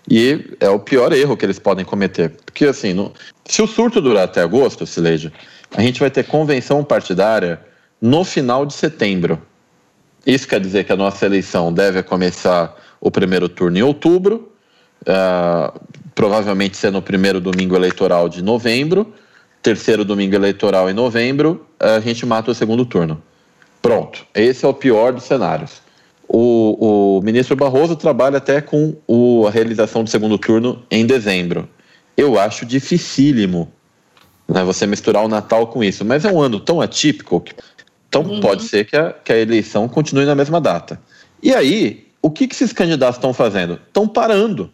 E 0.09 0.57
é 0.59 0.68
o 0.68 0.79
pior 0.79 1.12
erro 1.12 1.37
que 1.37 1.44
eles 1.44 1.59
podem 1.59 1.85
cometer. 1.85 2.33
Porque, 2.44 2.64
assim, 2.64 2.92
no, 2.92 3.12
se 3.44 3.62
o 3.62 3.66
surto 3.66 4.00
durar 4.00 4.24
até 4.24 4.40
agosto, 4.40 4.87
Sileide, 4.87 5.33
a 5.76 5.83
gente 5.83 6.00
vai 6.00 6.11
ter 6.11 6.24
convenção 6.24 6.83
partidária 6.83 7.61
no 8.00 8.24
final 8.24 8.64
de 8.64 8.74
setembro. 8.74 9.40
Isso 10.26 10.48
quer 10.48 10.61
dizer 10.61 10.85
que 10.85 10.92
a 10.92 10.96
nossa 10.96 11.26
eleição 11.26 11.72
deve 11.72 12.03
começar 12.03 12.74
o 13.00 13.11
primeiro 13.11 13.48
turno 13.48 13.79
em 13.79 13.83
outubro, 13.83 14.53
uh, 15.03 15.81
provavelmente 16.14 16.76
ser 16.76 16.90
no 16.90 17.00
primeiro 17.00 17.40
domingo 17.40 17.74
eleitoral 17.74 18.29
de 18.29 18.42
novembro, 18.42 19.14
terceiro 19.62 20.05
domingo 20.05 20.35
eleitoral 20.35 20.90
em 20.90 20.92
novembro, 20.92 21.66
a 21.79 22.00
gente 22.00 22.26
mata 22.26 22.50
o 22.50 22.55
segundo 22.55 22.85
turno. 22.85 23.22
Pronto, 23.81 24.26
esse 24.35 24.64
é 24.64 24.68
o 24.68 24.74
pior 24.74 25.12
dos 25.12 25.24
cenários. 25.24 25.81
O, 26.32 27.16
o 27.18 27.22
ministro 27.22 27.56
Barroso 27.56 27.96
trabalha 27.96 28.38
até 28.38 28.60
com 28.60 28.94
o, 29.06 29.46
a 29.46 29.50
realização 29.50 30.04
do 30.04 30.10
segundo 30.10 30.38
turno 30.38 30.84
em 30.88 31.04
dezembro. 31.04 31.68
Eu 32.16 32.38
acho 32.38 32.64
dificílimo 32.64 33.70
né, 34.48 34.62
você 34.62 34.86
misturar 34.86 35.24
o 35.24 35.28
Natal 35.28 35.66
com 35.66 35.82
isso. 35.82 36.04
Mas 36.04 36.24
é 36.24 36.32
um 36.32 36.40
ano 36.40 36.60
tão 36.60 36.80
atípico 36.80 37.40
que 37.40 37.54
então 38.08 38.22
uhum. 38.22 38.40
pode 38.40 38.64
ser 38.64 38.84
que 38.84 38.96
a, 38.96 39.12
que 39.12 39.32
a 39.32 39.38
eleição 39.38 39.88
continue 39.88 40.24
na 40.24 40.34
mesma 40.34 40.60
data. 40.60 41.00
E 41.40 41.54
aí, 41.54 42.08
o 42.20 42.28
que, 42.28 42.48
que 42.48 42.54
esses 42.54 42.72
candidatos 42.72 43.16
estão 43.16 43.32
fazendo? 43.32 43.80
Estão 43.86 44.06
parando. 44.06 44.70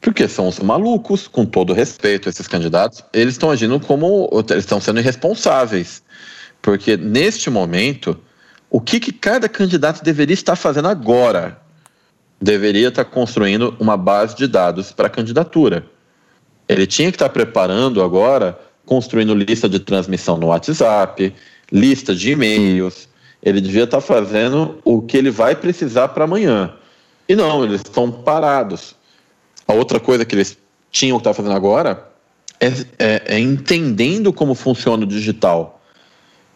Porque 0.00 0.26
são 0.26 0.48
os 0.48 0.58
malucos, 0.58 1.28
com 1.28 1.46
todo 1.46 1.72
respeito 1.72 2.28
esses 2.28 2.48
candidatos, 2.48 3.04
eles 3.12 3.34
estão 3.34 3.50
agindo 3.50 3.78
como. 3.78 4.28
Eles 4.50 4.64
estão 4.64 4.80
sendo 4.80 4.98
irresponsáveis. 4.98 6.02
Porque 6.60 6.96
neste 6.96 7.48
momento, 7.48 8.18
o 8.70 8.80
que, 8.80 9.00
que 9.00 9.12
cada 9.12 9.48
candidato 9.48 10.02
deveria 10.04 10.34
estar 10.34 10.54
fazendo 10.54 10.86
agora? 10.86 11.60
Deveria 12.40 12.88
estar 12.88 13.04
construindo 13.04 13.76
uma 13.80 13.96
base 13.96 14.36
de 14.36 14.46
dados 14.46 14.92
para 14.92 15.08
a 15.08 15.10
candidatura. 15.10 15.84
Ele 16.68 16.86
tinha 16.86 17.10
que 17.10 17.16
estar 17.16 17.28
preparando 17.30 18.00
agora 18.00 18.58
construindo 18.86 19.34
lista 19.34 19.68
de 19.68 19.80
transmissão 19.80 20.36
no 20.36 20.46
WhatsApp, 20.46 21.34
lista 21.70 22.14
de 22.14 22.30
e-mails. 22.30 23.08
Ele 23.42 23.60
devia 23.60 23.84
estar 23.84 24.00
fazendo 24.00 24.78
o 24.84 25.02
que 25.02 25.16
ele 25.16 25.30
vai 25.30 25.56
precisar 25.56 26.08
para 26.08 26.24
amanhã. 26.24 26.72
E 27.28 27.34
não, 27.34 27.64
eles 27.64 27.80
estão 27.80 28.10
parados. 28.10 28.94
A 29.66 29.72
outra 29.72 29.98
coisa 29.98 30.24
que 30.24 30.34
eles 30.34 30.56
tinham 30.92 31.18
que 31.18 31.22
estar 31.22 31.34
fazendo 31.34 31.54
agora 31.54 32.06
é, 32.60 32.68
é, 32.98 33.22
é 33.36 33.38
entendendo 33.38 34.32
como 34.32 34.54
funciona 34.54 35.02
o 35.04 35.06
digital. 35.06 35.80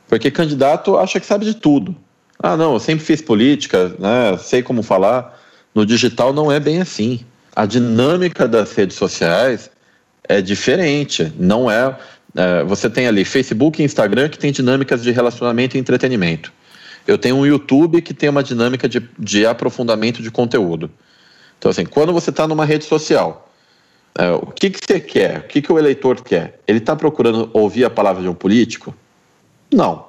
Porque 0.09 0.31
candidato 0.31 0.96
acha 0.96 1.18
que 1.18 1.27
sabe 1.27 1.44
de 1.44 1.55
tudo. 1.55 1.96
Ah, 2.38 2.57
não, 2.57 2.75
eu 2.75 2.81
sempre 2.81 3.05
fiz 3.05 3.23
política, 3.23 3.94
né? 3.99 4.37
Sei 4.38 4.62
como 4.62 4.83
falar. 4.83 5.40
No 5.75 5.85
digital 5.85 6.33
não 6.33 6.51
é 6.51 6.61
bem 6.61 6.81
assim. 6.81 7.20
A 7.55 7.66
dinâmica 7.66 8.47
das 8.47 8.73
redes 8.73 8.97
sociais 8.97 9.70
é 10.29 10.40
diferente. 10.40 11.33
Não 11.38 11.70
é, 11.70 11.97
é 12.37 12.64
você 12.64 12.90
tem 12.90 13.07
ali 13.07 13.25
Facebook 13.25 13.81
e 13.81 13.85
Instagram 13.85 14.29
que 14.29 14.38
tem 14.38 14.53
dinâmicas 14.53 15.03
de 15.03 15.11
relacionamento 15.11 15.77
e 15.77 15.81
entretenimento. 15.81 16.53
Eu 17.07 17.18
tenho 17.18 17.37
um 17.37 17.47
YouTube 17.47 18.01
que 18.01 18.14
tem 18.14 18.29
uma 18.29 18.42
dinâmica 18.42 18.88
de, 18.88 19.09
de 19.18 19.47
aprofundamento 19.47 20.23
de 20.23 20.31
conteúdo. 20.31 20.90
Então, 21.59 21.70
assim, 21.70 21.85
quando 21.85 22.12
você 22.12 22.31
está 22.31 22.47
numa 22.49 22.64
rede 22.64 22.85
social, 22.85 23.51
é, 24.18 24.31
o 24.31 24.47
que, 24.47 24.70
que 24.70 24.79
você 24.85 25.01
quer? 25.01 25.40
O 25.40 25.42
que, 25.42 25.61
que 25.61 25.73
o 25.73 25.79
eleitor 25.79 26.23
quer? 26.23 26.61
Ele 26.66 26.79
está 26.79 26.94
procurando 26.97 27.51
ouvir 27.53 27.85
a 27.85 27.90
palavra 27.90 28.23
de 28.23 28.29
um 28.29 28.35
político? 28.35 28.94
Não. 29.73 30.07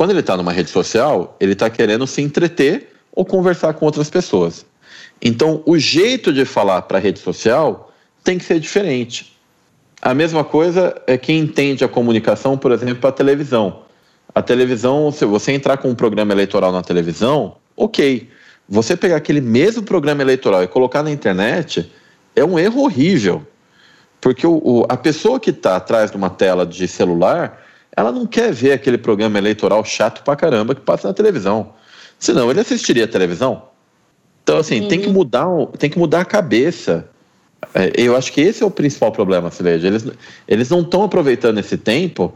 Quando 0.00 0.12
ele 0.12 0.20
está 0.20 0.34
numa 0.34 0.50
rede 0.50 0.70
social, 0.70 1.36
ele 1.38 1.52
está 1.52 1.68
querendo 1.68 2.06
se 2.06 2.22
entreter 2.22 2.88
ou 3.12 3.22
conversar 3.22 3.74
com 3.74 3.84
outras 3.84 4.08
pessoas. 4.08 4.64
Então, 5.20 5.62
o 5.66 5.78
jeito 5.78 6.32
de 6.32 6.46
falar 6.46 6.80
para 6.80 6.96
a 6.96 7.00
rede 7.02 7.18
social 7.18 7.92
tem 8.24 8.38
que 8.38 8.44
ser 8.46 8.58
diferente. 8.58 9.36
A 10.00 10.14
mesma 10.14 10.42
coisa 10.42 10.98
é 11.06 11.18
quem 11.18 11.40
entende 11.40 11.84
a 11.84 11.88
comunicação, 11.88 12.56
por 12.56 12.72
exemplo, 12.72 12.96
para 12.96 13.10
a 13.10 13.12
televisão. 13.12 13.82
A 14.34 14.40
televisão, 14.40 15.12
se 15.12 15.26
você 15.26 15.52
entrar 15.52 15.76
com 15.76 15.90
um 15.90 15.94
programa 15.94 16.32
eleitoral 16.32 16.72
na 16.72 16.80
televisão, 16.80 17.56
ok. 17.76 18.26
Você 18.66 18.96
pegar 18.96 19.16
aquele 19.16 19.42
mesmo 19.42 19.82
programa 19.82 20.22
eleitoral 20.22 20.62
e 20.62 20.66
colocar 20.66 21.02
na 21.02 21.10
internet 21.10 21.92
é 22.34 22.42
um 22.42 22.58
erro 22.58 22.84
horrível. 22.84 23.46
Porque 24.18 24.46
o, 24.46 24.62
o 24.64 24.86
a 24.88 24.96
pessoa 24.96 25.38
que 25.38 25.50
está 25.50 25.76
atrás 25.76 26.10
de 26.10 26.16
uma 26.16 26.30
tela 26.30 26.64
de 26.64 26.88
celular, 26.88 27.66
ela 27.96 28.12
não 28.12 28.26
quer 28.26 28.52
ver 28.52 28.72
aquele 28.72 28.98
programa 28.98 29.38
eleitoral 29.38 29.84
chato 29.84 30.22
pra 30.22 30.36
caramba 30.36 30.74
que 30.74 30.80
passa 30.80 31.08
na 31.08 31.14
televisão. 31.14 31.72
Senão 32.18 32.50
ele 32.50 32.60
assistiria 32.60 33.04
a 33.04 33.08
televisão. 33.08 33.64
Então, 34.42 34.58
assim, 34.58 34.88
tem 34.88 35.00
que 35.00 35.06
uhum. 35.06 35.12
mudar, 35.12 35.46
tem 35.78 35.90
que 35.90 35.98
mudar 35.98 36.20
a 36.20 36.24
cabeça. 36.24 37.08
É, 37.74 37.92
eu 37.96 38.16
acho 38.16 38.32
que 38.32 38.40
esse 38.40 38.62
é 38.62 38.66
o 38.66 38.70
principal 38.70 39.12
problema, 39.12 39.50
Cileide. 39.50 39.86
Eles, 39.86 40.06
eles 40.48 40.70
não 40.70 40.80
estão 40.80 41.02
aproveitando 41.02 41.58
esse 41.58 41.76
tempo 41.76 42.34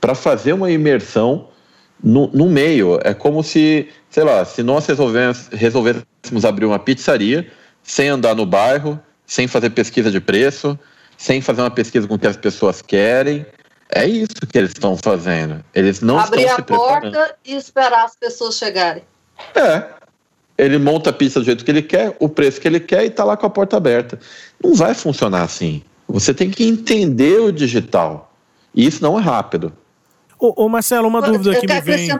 para 0.00 0.14
fazer 0.14 0.52
uma 0.52 0.70
imersão 0.70 1.48
no, 2.02 2.28
no, 2.28 2.48
meio. 2.48 2.98
É 3.04 3.12
como 3.12 3.42
se, 3.42 3.88
sei 4.08 4.24
lá, 4.24 4.44
se 4.44 4.62
nós 4.62 4.86
resolvêssemos 5.52 6.44
abrir 6.44 6.64
uma 6.64 6.78
pizzaria 6.78 7.46
sem 7.82 8.08
andar 8.08 8.34
no 8.34 8.46
bairro, 8.46 8.98
sem 9.26 9.46
fazer 9.46 9.70
pesquisa 9.70 10.10
de 10.10 10.20
preço, 10.20 10.78
sem 11.16 11.40
fazer 11.40 11.60
uma 11.60 11.70
pesquisa 11.70 12.06
com 12.06 12.14
o 12.14 12.18
que 12.18 12.26
as 12.26 12.36
pessoas 12.36 12.80
querem. 12.80 13.44
É 13.92 14.06
isso 14.06 14.34
que 14.50 14.56
eles 14.56 14.70
estão 14.70 14.96
fazendo. 14.96 15.64
Eles 15.74 16.00
não 16.00 16.18
Abrir 16.18 16.42
estão 16.42 16.56
se 16.56 16.62
preparando. 16.62 17.06
Abrir 17.06 17.08
a 17.08 17.20
porta 17.20 17.36
e 17.44 17.54
esperar 17.54 18.04
as 18.04 18.16
pessoas 18.16 18.56
chegarem. 18.56 19.02
É. 19.54 19.84
Ele 20.56 20.78
monta 20.78 21.10
a 21.10 21.12
pista 21.12 21.40
do 21.40 21.46
jeito 21.46 21.64
que 21.64 21.70
ele 21.70 21.82
quer, 21.82 22.14
o 22.20 22.28
preço 22.28 22.60
que 22.60 22.68
ele 22.68 22.80
quer 22.80 23.04
e 23.04 23.06
está 23.06 23.24
lá 23.24 23.36
com 23.36 23.46
a 23.46 23.50
porta 23.50 23.76
aberta. 23.76 24.18
Não 24.62 24.74
vai 24.74 24.94
funcionar 24.94 25.42
assim. 25.42 25.82
Você 26.06 26.34
tem 26.34 26.50
que 26.50 26.64
entender 26.64 27.40
o 27.40 27.50
digital. 27.50 28.32
E 28.74 28.86
isso 28.86 29.02
não 29.02 29.18
é 29.18 29.22
rápido. 29.22 29.72
Ô, 30.38 30.64
ô 30.64 30.68
Marcelo, 30.68 31.08
uma 31.08 31.20
eu, 31.20 31.32
dúvida 31.32 31.56
eu 31.56 31.60
que 31.60 31.66
me 31.66 31.80
vem 31.80 32.10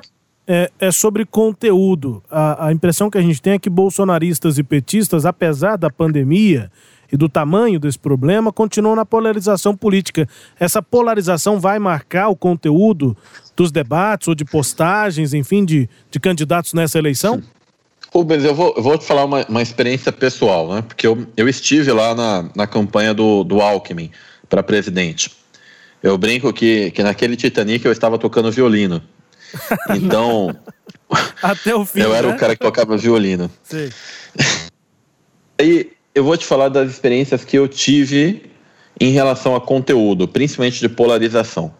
é, 0.46 0.70
é, 0.80 0.90
sobre 0.90 1.24
conteúdo. 1.24 2.22
A, 2.30 2.66
a 2.66 2.72
impressão 2.72 3.10
que 3.10 3.18
a 3.18 3.22
gente 3.22 3.40
tem 3.40 3.52
é 3.54 3.58
que 3.58 3.70
bolsonaristas 3.70 4.58
e 4.58 4.62
petistas, 4.62 5.24
apesar 5.24 5.76
da 5.76 5.90
pandemia 5.90 6.70
e 7.12 7.16
do 7.16 7.28
tamanho 7.28 7.80
desse 7.80 7.98
problema, 7.98 8.52
continuam 8.52 8.94
na 8.94 9.04
polarização 9.04 9.76
política. 9.76 10.28
Essa 10.58 10.82
polarização 10.82 11.58
vai 11.58 11.78
marcar 11.78 12.28
o 12.28 12.36
conteúdo 12.36 13.16
dos 13.56 13.70
debates 13.70 14.28
ou 14.28 14.34
de 14.34 14.44
postagens, 14.44 15.34
enfim, 15.34 15.64
de, 15.64 15.88
de 16.10 16.20
candidatos 16.20 16.72
nessa 16.72 16.98
eleição? 16.98 17.42
Rubens, 18.12 18.44
eu 18.44 18.54
vou, 18.54 18.74
eu 18.76 18.82
vou 18.82 18.98
te 18.98 19.04
falar 19.04 19.24
uma, 19.24 19.44
uma 19.48 19.62
experiência 19.62 20.10
pessoal, 20.10 20.72
né? 20.74 20.82
Porque 20.82 21.06
eu, 21.06 21.26
eu 21.36 21.48
estive 21.48 21.92
lá 21.92 22.14
na, 22.14 22.50
na 22.54 22.66
campanha 22.66 23.14
do, 23.14 23.44
do 23.44 23.60
Alckmin 23.60 24.10
para 24.48 24.62
presidente. 24.62 25.30
Eu 26.02 26.16
brinco 26.16 26.52
que, 26.52 26.90
que 26.90 27.02
naquele 27.02 27.36
Titanic 27.36 27.84
eu 27.84 27.92
estava 27.92 28.18
tocando 28.18 28.50
violino. 28.50 29.02
Então. 29.96 30.56
Até 31.42 31.74
o 31.74 31.84
fim. 31.84 32.00
Eu 32.00 32.14
era 32.14 32.28
né? 32.28 32.34
o 32.34 32.38
cara 32.38 32.54
que 32.54 32.62
tocava 32.62 32.96
violino. 32.96 33.50
Sim. 33.64 33.90
Aí 35.58 35.90
eu 36.14 36.24
vou 36.24 36.36
te 36.36 36.44
falar 36.44 36.68
das 36.68 36.90
experiências 36.90 37.44
que 37.44 37.56
eu 37.56 37.68
tive 37.68 38.50
em 38.98 39.12
relação 39.12 39.54
a 39.54 39.60
conteúdo, 39.60 40.26
principalmente 40.28 40.80
de 40.80 40.88
polarização. 40.88 41.72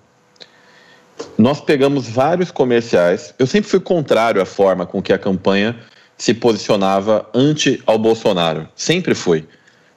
Nós 1.36 1.60
pegamos 1.60 2.08
vários 2.08 2.50
comerciais. 2.50 3.34
Eu 3.38 3.46
sempre 3.46 3.68
fui 3.68 3.80
contrário 3.80 4.40
à 4.40 4.46
forma 4.46 4.86
com 4.86 5.02
que 5.02 5.12
a 5.12 5.18
campanha 5.18 5.76
se 6.16 6.32
posicionava 6.32 7.28
ante 7.34 7.82
ao 7.86 7.98
Bolsonaro. 7.98 8.68
Sempre 8.74 9.14
fui. 9.14 9.46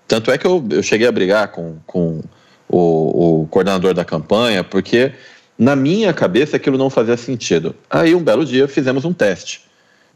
Tanto 0.08 0.32
é 0.32 0.38
que 0.38 0.46
eu, 0.46 0.66
eu 0.72 0.84
cheguei 0.84 1.08
a 1.08 1.12
brigar 1.12 1.50
com, 1.50 1.78
com 1.86 2.22
o, 2.68 3.42
o 3.42 3.48
coordenador 3.48 3.94
da 3.94 4.04
campanha, 4.04 4.64
porque 4.64 5.14
na 5.58 5.76
minha 5.76 6.14
cabeça 6.14 6.58
aquilo 6.58 6.78
não 6.78 6.90
fazia 6.90 7.16
sentido. 7.16 7.76
Aí 7.90 8.14
um 8.14 8.24
belo 8.24 8.46
dia 8.46 8.68
fizemos 8.68 9.06
um 9.06 9.14
teste. 9.14 9.62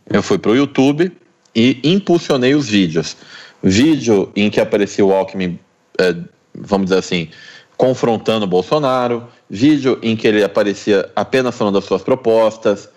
Eu 0.10 0.24
fui 0.24 0.38
para 0.38 0.52
o 0.52 0.56
YouTube 0.56 1.12
e 1.56 1.80
impulsionei 1.84 2.54
os 2.54 2.68
vídeos. 2.68 3.16
Vídeo 3.62 4.32
em 4.36 4.50
que 4.50 4.60
aparecia 4.60 5.06
o 5.06 5.14
Alckmin, 5.14 5.60
é, 6.00 6.16
vamos 6.54 6.88
dizer 6.88 7.00
assim, 7.00 7.30
confrontando 7.76 8.46
o 8.46 8.48
Bolsonaro, 8.48 9.28
vídeo 9.50 10.00
em 10.02 10.16
que 10.16 10.28
ele 10.28 10.44
aparecia 10.44 11.10
apenas 11.16 11.56
falando 11.56 11.76
das 11.76 11.86
suas 11.86 12.02
propostas, 12.02 12.90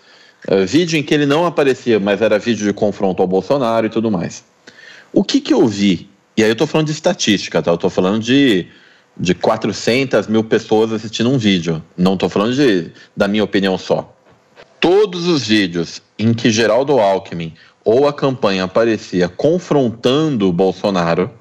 é, 0.47 0.65
vídeo 0.65 0.97
em 0.97 1.03
que 1.03 1.13
ele 1.13 1.25
não 1.25 1.45
aparecia, 1.45 1.99
mas 1.99 2.21
era 2.21 2.39
vídeo 2.39 2.65
de 2.65 2.73
confronto 2.73 3.21
ao 3.21 3.27
Bolsonaro 3.27 3.85
e 3.85 3.89
tudo 3.89 4.09
mais. 4.09 4.43
O 5.13 5.23
que, 5.23 5.41
que 5.41 5.53
eu 5.53 5.67
vi? 5.67 6.09
E 6.37 6.43
aí 6.43 6.49
eu 6.49 6.53
estou 6.53 6.67
falando 6.67 6.87
de 6.87 6.93
estatística, 6.93 7.61
tá? 7.61 7.71
Eu 7.71 7.75
estou 7.75 7.89
falando 7.89 8.19
de 8.19 8.67
de 9.17 9.33
400 9.35 10.27
mil 10.27 10.43
pessoas 10.43 10.91
assistindo 10.91 11.29
um 11.29 11.37
vídeo. 11.37 11.83
Não 11.97 12.13
estou 12.13 12.29
falando 12.29 12.55
de, 12.55 12.91
da 13.15 13.27
minha 13.27 13.43
opinião 13.43 13.77
só. 13.77 14.15
Todos 14.79 15.27
os 15.27 15.47
vídeos 15.47 16.01
em 16.17 16.33
que 16.33 16.49
Geraldo 16.49 16.99
Alckmin 16.99 17.53
ou 17.83 18.07
a 18.07 18.13
campanha 18.13 18.63
aparecia 18.63 19.27
confrontando 19.27 20.47
o 20.47 20.53
Bolsonaro 20.53 21.31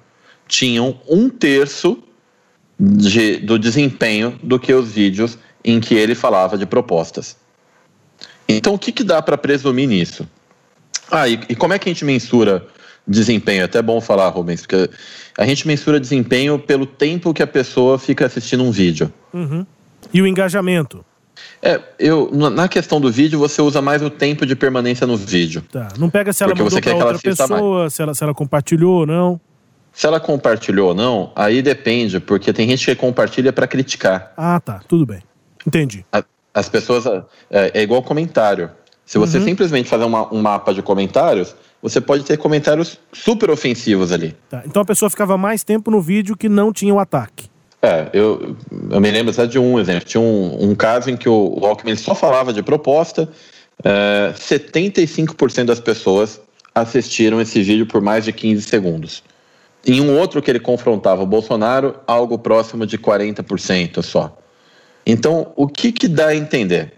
tinham 0.48 0.98
um 1.08 1.28
terço 1.28 2.02
de, 2.78 3.36
do 3.36 3.58
desempenho 3.58 4.38
do 4.42 4.58
que 4.58 4.72
os 4.72 4.92
vídeos 4.92 5.38
em 5.64 5.80
que 5.80 5.94
ele 5.94 6.14
falava 6.14 6.56
de 6.56 6.66
propostas. 6.66 7.36
Então, 8.48 8.74
o 8.74 8.78
que, 8.78 8.90
que 8.90 9.04
dá 9.04 9.22
para 9.22 9.38
presumir 9.38 9.86
nisso? 9.86 10.26
Ah, 11.10 11.28
e, 11.28 11.40
e 11.48 11.54
como 11.54 11.72
é 11.72 11.78
que 11.78 11.88
a 11.88 11.92
gente 11.92 12.04
mensura 12.04 12.66
desempenho. 13.06 13.62
É 13.62 13.64
até 13.64 13.82
bom 13.82 14.00
falar, 14.00 14.28
Rubens, 14.28 14.60
porque 14.62 14.90
a 15.36 15.44
gente 15.44 15.66
mensura 15.66 16.00
desempenho 16.00 16.58
pelo 16.58 16.86
tempo 16.86 17.34
que 17.34 17.42
a 17.42 17.46
pessoa 17.46 17.98
fica 17.98 18.26
assistindo 18.26 18.62
um 18.62 18.70
vídeo. 18.70 19.12
Uhum. 19.32 19.66
E 20.12 20.22
o 20.22 20.26
engajamento? 20.26 21.04
É, 21.62 21.80
eu, 21.98 22.30
na 22.32 22.68
questão 22.68 23.00
do 23.00 23.10
vídeo, 23.10 23.38
você 23.38 23.60
usa 23.60 23.82
mais 23.82 24.02
o 24.02 24.08
tempo 24.08 24.46
de 24.46 24.56
permanência 24.56 25.06
no 25.06 25.16
vídeo. 25.16 25.62
Tá. 25.70 25.88
Não 25.98 26.08
pega 26.08 26.32
se 26.32 26.42
ela 26.42 26.54
mandou 26.54 26.70
você 26.70 26.80
quer 26.80 26.94
outra 26.94 27.18
pessoa, 27.18 27.90
se 27.90 28.02
ela, 28.02 28.14
se 28.14 28.24
ela 28.24 28.34
compartilhou 28.34 29.00
ou 29.00 29.06
não. 29.06 29.40
Se 29.92 30.06
ela 30.06 30.20
compartilhou 30.20 30.88
ou 30.88 30.94
não, 30.94 31.32
aí 31.36 31.60
depende, 31.60 32.20
porque 32.20 32.52
tem 32.52 32.68
gente 32.68 32.86
que 32.86 32.94
compartilha 32.94 33.52
para 33.52 33.66
criticar. 33.66 34.32
Ah, 34.36 34.60
tá. 34.60 34.80
Tudo 34.88 35.04
bem. 35.04 35.22
Entendi. 35.66 36.04
A, 36.12 36.24
as 36.54 36.68
pessoas. 36.68 37.04
É, 37.50 37.72
é, 37.74 37.82
igual 37.82 38.02
comentário. 38.02 38.70
Se 39.04 39.18
você 39.18 39.38
uhum. 39.38 39.44
simplesmente 39.44 39.88
fazer 39.88 40.04
uma, 40.04 40.32
um 40.32 40.40
mapa 40.40 40.72
de 40.72 40.80
comentários, 40.80 41.54
você 41.82 42.00
pode 42.00 42.22
ter 42.22 42.36
comentários 42.36 42.98
super 43.12 43.50
ofensivos 43.50 44.12
ali. 44.12 44.36
Tá, 44.48 44.62
então 44.64 44.82
a 44.82 44.84
pessoa 44.84 45.10
ficava 45.10 45.36
mais 45.36 45.64
tempo 45.64 45.90
no 45.90 46.00
vídeo 46.00 46.36
que 46.36 46.48
não 46.48 46.72
tinha 46.72 46.94
o 46.94 46.98
ataque. 46.98 47.49
É, 47.82 48.10
eu, 48.12 48.56
eu 48.90 49.00
me 49.00 49.10
lembro 49.10 49.32
só 49.32 49.46
de 49.46 49.58
um 49.58 49.78
exemplo. 49.78 50.04
Tinha 50.04 50.20
um, 50.20 50.70
um 50.70 50.74
caso 50.74 51.10
em 51.10 51.16
que 51.16 51.28
o, 51.28 51.58
o 51.58 51.66
Alckmin 51.66 51.96
só 51.96 52.14
falava 52.14 52.52
de 52.52 52.62
proposta, 52.62 53.28
é, 53.82 54.32
75% 54.36 55.64
das 55.64 55.80
pessoas 55.80 56.40
assistiram 56.74 57.40
esse 57.40 57.62
vídeo 57.62 57.86
por 57.86 58.00
mais 58.00 58.24
de 58.24 58.32
15 58.32 58.62
segundos. 58.62 59.22
Em 59.86 60.00
um 60.00 60.18
outro 60.18 60.42
que 60.42 60.50
ele 60.50 60.60
confrontava 60.60 61.22
o 61.22 61.26
Bolsonaro, 61.26 61.96
algo 62.06 62.38
próximo 62.38 62.86
de 62.86 62.98
40% 62.98 64.02
só. 64.02 64.36
Então, 65.06 65.52
o 65.56 65.66
que, 65.66 65.90
que 65.90 66.06
dá 66.06 66.28
a 66.28 66.36
entender? 66.36 66.92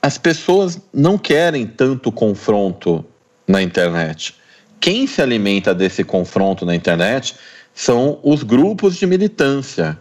As 0.00 0.16
pessoas 0.16 0.80
não 0.92 1.18
querem 1.18 1.66
tanto 1.66 2.10
confronto 2.10 3.04
na 3.46 3.62
internet. 3.62 4.34
Quem 4.80 5.06
se 5.06 5.20
alimenta 5.20 5.74
desse 5.74 6.02
confronto 6.02 6.64
na 6.64 6.74
internet 6.74 7.34
são 7.74 8.18
os 8.22 8.42
grupos 8.42 8.96
de 8.96 9.06
militância, 9.06 9.98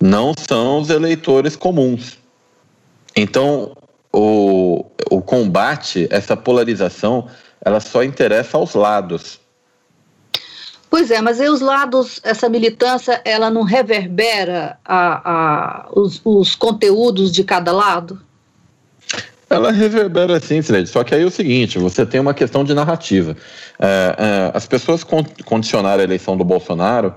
não 0.00 0.32
são 0.36 0.80
os 0.80 0.90
eleitores 0.90 1.56
comuns. 1.56 2.18
Então, 3.14 3.76
o, 4.12 4.86
o 5.10 5.20
combate, 5.20 6.08
essa 6.10 6.36
polarização, 6.36 7.28
ela 7.64 7.80
só 7.80 8.02
interessa 8.02 8.56
aos 8.56 8.74
lados. 8.74 9.38
Pois 10.88 11.10
é, 11.10 11.20
mas 11.20 11.40
aí 11.40 11.48
os 11.48 11.60
lados, 11.60 12.20
essa 12.24 12.48
militância, 12.48 13.20
ela 13.24 13.48
não 13.48 13.62
reverbera 13.62 14.76
a, 14.84 15.30
a, 15.30 15.88
os, 15.92 16.20
os 16.24 16.56
conteúdos 16.56 17.30
de 17.30 17.44
cada 17.44 17.70
lado? 17.70 18.20
Ela 19.48 19.70
reverbera 19.70 20.36
assim, 20.36 20.62
Fred. 20.62 20.88
Só 20.88 21.04
que 21.04 21.14
aí 21.14 21.22
é 21.22 21.24
o 21.24 21.30
seguinte: 21.30 21.78
você 21.78 22.04
tem 22.04 22.20
uma 22.20 22.34
questão 22.34 22.64
de 22.64 22.74
narrativa. 22.74 23.36
É, 23.78 24.16
é, 24.18 24.50
as 24.56 24.66
pessoas 24.66 25.04
condicionaram 25.44 26.00
a 26.00 26.04
eleição 26.04 26.36
do 26.36 26.44
Bolsonaro, 26.44 27.14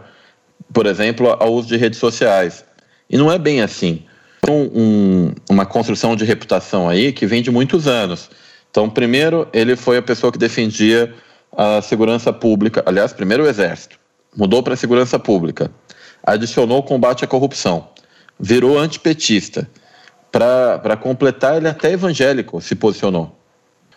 por 0.72 0.86
exemplo, 0.86 1.36
ao 1.40 1.54
uso 1.54 1.68
de 1.68 1.78
redes 1.78 2.00
sociais. 2.00 2.66
E 3.14 3.18
não 3.18 3.32
é 3.32 3.38
bem 3.38 3.62
assim. 3.62 4.02
Tem 4.42 4.52
um, 4.74 5.32
uma 5.48 5.68
construção 5.68 6.16
de 6.16 6.26
reputação 6.26 6.90
aí 6.90 7.14
que 7.14 7.28
vem 7.28 7.44
de 7.44 7.52
muitos 7.52 7.88
anos. 7.88 8.28
Então, 8.72 8.90
primeiro, 8.90 9.48
ele 9.54 9.76
foi 9.76 9.98
a 9.98 10.02
pessoa 10.02 10.32
que 10.32 10.40
defendia 10.40 11.14
a 11.56 11.80
segurança 11.80 12.34
pública, 12.34 12.82
aliás, 12.88 13.14
primeiro 13.14 13.44
o 13.44 13.48
Exército, 13.48 14.00
mudou 14.36 14.64
para 14.64 14.74
a 14.74 14.78
segurança 14.78 15.20
pública, 15.20 15.70
adicionou 16.24 16.80
o 16.80 16.84
combate 16.84 17.24
à 17.24 17.28
corrupção, 17.28 17.88
virou 18.40 18.80
antipetista. 18.80 19.70
Para 20.32 20.98
completar, 20.98 21.58
ele 21.58 21.68
até 21.68 21.92
evangélico 21.92 22.60
se 22.60 22.74
posicionou. 22.74 23.38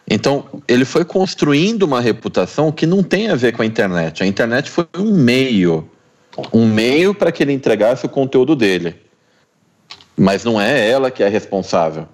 Então, 0.06 0.44
ele 0.68 0.84
foi 0.84 1.06
construindo 1.06 1.84
uma 1.84 2.02
reputação 2.02 2.70
que 2.70 2.84
não 2.84 3.02
tem 3.02 3.30
a 3.30 3.34
ver 3.34 3.52
com 3.56 3.62
a 3.62 3.66
internet. 3.66 4.22
A 4.22 4.26
internet 4.26 4.68
foi 4.68 4.86
um 4.94 5.16
meio, 5.16 5.88
um 6.52 6.66
meio 6.66 7.14
para 7.14 7.32
que 7.32 7.42
ele 7.42 7.54
entregasse 7.54 8.04
o 8.04 8.10
conteúdo 8.10 8.54
dele. 8.54 9.05
Mas 10.16 10.44
não 10.44 10.60
é 10.60 10.88
ela 10.88 11.10
que 11.10 11.22
é 11.22 11.28
responsável. 11.28 12.08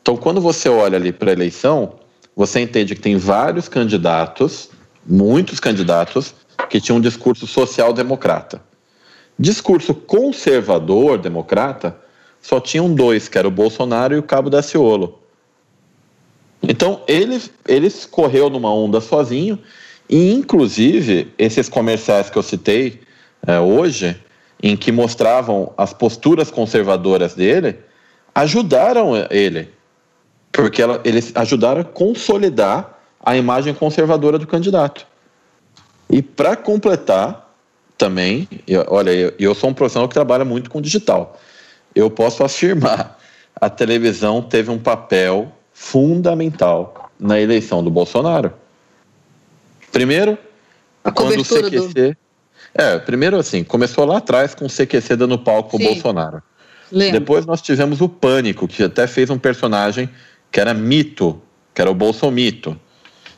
Então, 0.00 0.16
quando 0.16 0.40
você 0.40 0.68
olha 0.68 0.96
ali 0.96 1.12
para 1.12 1.30
a 1.30 1.32
eleição, 1.32 1.94
você 2.36 2.60
entende 2.60 2.94
que 2.94 3.00
tem 3.00 3.16
vários 3.16 3.68
candidatos, 3.68 4.70
muitos 5.06 5.58
candidatos, 5.58 6.34
que 6.68 6.80
tinham 6.80 6.98
um 6.98 7.00
discurso 7.00 7.46
social-democrata. 7.46 8.62
Discurso 9.38 9.94
conservador-democrata, 9.94 11.96
só 12.40 12.60
tinham 12.60 12.94
dois, 12.94 13.28
que 13.28 13.38
era 13.38 13.48
o 13.48 13.50
Bolsonaro 13.50 14.14
e 14.14 14.18
o 14.18 14.22
Cabo 14.22 14.50
da 14.50 14.62
Ciolo. 14.62 15.20
Então, 16.62 17.02
ele, 17.08 17.42
ele 17.66 17.90
correu 18.10 18.48
numa 18.48 18.72
onda 18.72 19.00
sozinho, 19.00 19.58
e 20.08 20.32
inclusive 20.32 21.32
esses 21.38 21.68
comerciais 21.68 22.30
que 22.30 22.36
eu 22.36 22.42
citei 22.42 23.00
é, 23.46 23.58
hoje, 23.58 24.16
em 24.64 24.76
que 24.76 24.90
mostravam 24.90 25.72
as 25.76 25.92
posturas 25.92 26.50
conservadoras 26.50 27.34
dele, 27.34 27.76
ajudaram 28.34 29.12
ele 29.30 29.68
porque 30.50 30.80
ela, 30.80 31.00
eles 31.04 31.32
ajudaram 31.34 31.80
a 31.80 31.84
consolidar 31.84 32.98
a 33.20 33.36
imagem 33.36 33.74
conservadora 33.74 34.38
do 34.38 34.46
candidato. 34.46 35.04
E 36.08 36.22
para 36.22 36.54
completar, 36.54 37.52
também, 37.98 38.48
eu, 38.66 38.84
olha, 38.88 39.10
eu, 39.10 39.34
eu 39.38 39.54
sou 39.54 39.70
um 39.70 39.74
profissional 39.74 40.08
que 40.08 40.14
trabalha 40.14 40.44
muito 40.44 40.70
com 40.70 40.80
digital. 40.80 41.38
Eu 41.92 42.08
posso 42.08 42.44
afirmar, 42.44 43.18
a 43.60 43.68
televisão 43.68 44.40
teve 44.40 44.70
um 44.70 44.78
papel 44.78 45.52
fundamental 45.72 47.10
na 47.18 47.40
eleição 47.40 47.82
do 47.82 47.90
Bolsonaro. 47.90 48.52
Primeiro, 49.90 50.38
a 51.02 51.10
quando 51.10 51.40
o 51.40 51.44
CQC. 51.44 52.10
Do... 52.10 52.23
É, 52.74 52.98
primeiro 52.98 53.36
assim, 53.36 53.62
começou 53.62 54.04
lá 54.04 54.18
atrás 54.18 54.54
com 54.54 54.66
o 54.66 54.68
CQC 54.68 55.16
dando 55.16 55.38
palco 55.38 55.76
pro 55.76 55.86
Bolsonaro. 55.86 56.42
Lembro. 56.90 57.20
Depois 57.20 57.46
nós 57.46 57.62
tivemos 57.62 58.00
o 58.00 58.08
Pânico, 58.08 58.66
que 58.66 58.82
até 58.82 59.06
fez 59.06 59.30
um 59.30 59.38
personagem 59.38 60.08
que 60.50 60.60
era 60.60 60.74
mito, 60.74 61.40
que 61.74 61.80
era 61.80 61.90
o 61.90 61.94
bolsomito. 61.94 62.78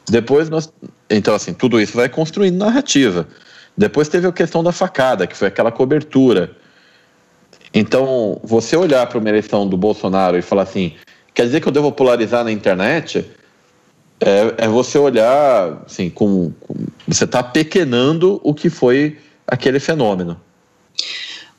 Depois 0.09 0.49
nós. 0.49 0.73
Então, 1.09 1.35
assim, 1.35 1.53
tudo 1.53 1.81
isso 1.81 1.97
vai 1.97 2.09
construindo 2.09 2.57
narrativa. 2.57 3.27
Depois 3.77 4.09
teve 4.09 4.27
a 4.27 4.33
questão 4.33 4.63
da 4.63 4.73
facada, 4.73 5.27
que 5.27 5.37
foi 5.37 5.49
aquela 5.49 5.71
cobertura. 5.71 6.57
Então, 7.75 8.41
você 8.43 8.77
olhar 8.77 9.07
para 9.07 9.19
uma 9.19 9.29
eleição 9.29 9.69
do 9.69 9.77
Bolsonaro 9.77 10.39
e 10.39 10.43
falar 10.43 10.63
assim, 10.63 10.95
quer 11.35 11.45
dizer 11.45 11.61
que 11.61 11.69
eu 11.69 11.73
devo 11.73 11.93
polarizar 11.93 12.43
na 12.43 12.51
internet? 12.51 13.25
É, 14.19 14.65
é 14.65 14.69
você 14.69 14.97
olhar, 14.99 15.83
assim, 15.85 16.09
com, 16.09 16.53
com 16.61 16.75
você 17.07 17.25
está 17.25 17.43
pequenando 17.43 18.41
o 18.43 18.55
que 18.55 18.71
foi 18.71 19.19
aquele 19.47 19.81
fenômeno. 19.81 20.41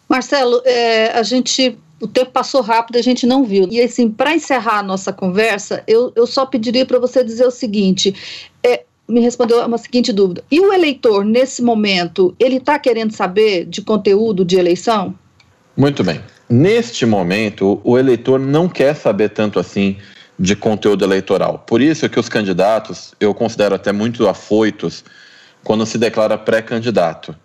Marcelo, 0.09 0.61
é, 0.65 1.11
a 1.11 1.23
gente 1.23 1.77
o 1.99 2.07
tempo 2.07 2.31
passou 2.31 2.61
rápido, 2.61 2.97
a 2.97 3.01
gente 3.01 3.25
não 3.25 3.43
viu. 3.43 3.67
E 3.71 3.81
assim, 3.81 4.09
para 4.09 4.35
encerrar 4.35 4.79
a 4.79 4.83
nossa 4.83 5.11
conversa, 5.11 5.83
eu, 5.87 6.11
eu 6.15 6.27
só 6.27 6.45
pediria 6.45 6.85
para 6.85 6.99
você 6.99 7.23
dizer 7.23 7.45
o 7.45 7.51
seguinte: 7.51 8.13
é, 8.63 8.83
me 9.07 9.19
respondeu 9.19 9.65
uma 9.65 9.77
seguinte 9.77 10.11
dúvida. 10.13 10.43
E 10.51 10.59
o 10.59 10.71
eleitor, 10.71 11.25
nesse 11.25 11.61
momento, 11.61 12.35
ele 12.39 12.57
está 12.57 12.77
querendo 12.77 13.13
saber 13.13 13.65
de 13.65 13.81
conteúdo 13.81 14.45
de 14.45 14.57
eleição? 14.57 15.15
Muito 15.75 16.03
bem. 16.03 16.21
Neste 16.49 17.05
momento, 17.05 17.81
o 17.83 17.97
eleitor 17.97 18.39
não 18.39 18.69
quer 18.69 18.95
saber 18.95 19.29
tanto 19.29 19.59
assim 19.59 19.97
de 20.39 20.55
conteúdo 20.55 21.03
eleitoral. 21.03 21.63
Por 21.65 21.81
isso 21.81 22.07
que 22.07 22.19
os 22.19 22.29
candidatos, 22.29 23.13
eu 23.19 23.33
considero 23.33 23.75
até 23.75 23.91
muito 23.91 24.27
afoitos 24.27 25.03
quando 25.63 25.85
se 25.85 25.97
declara 25.97 26.37
pré-candidato. 26.37 27.35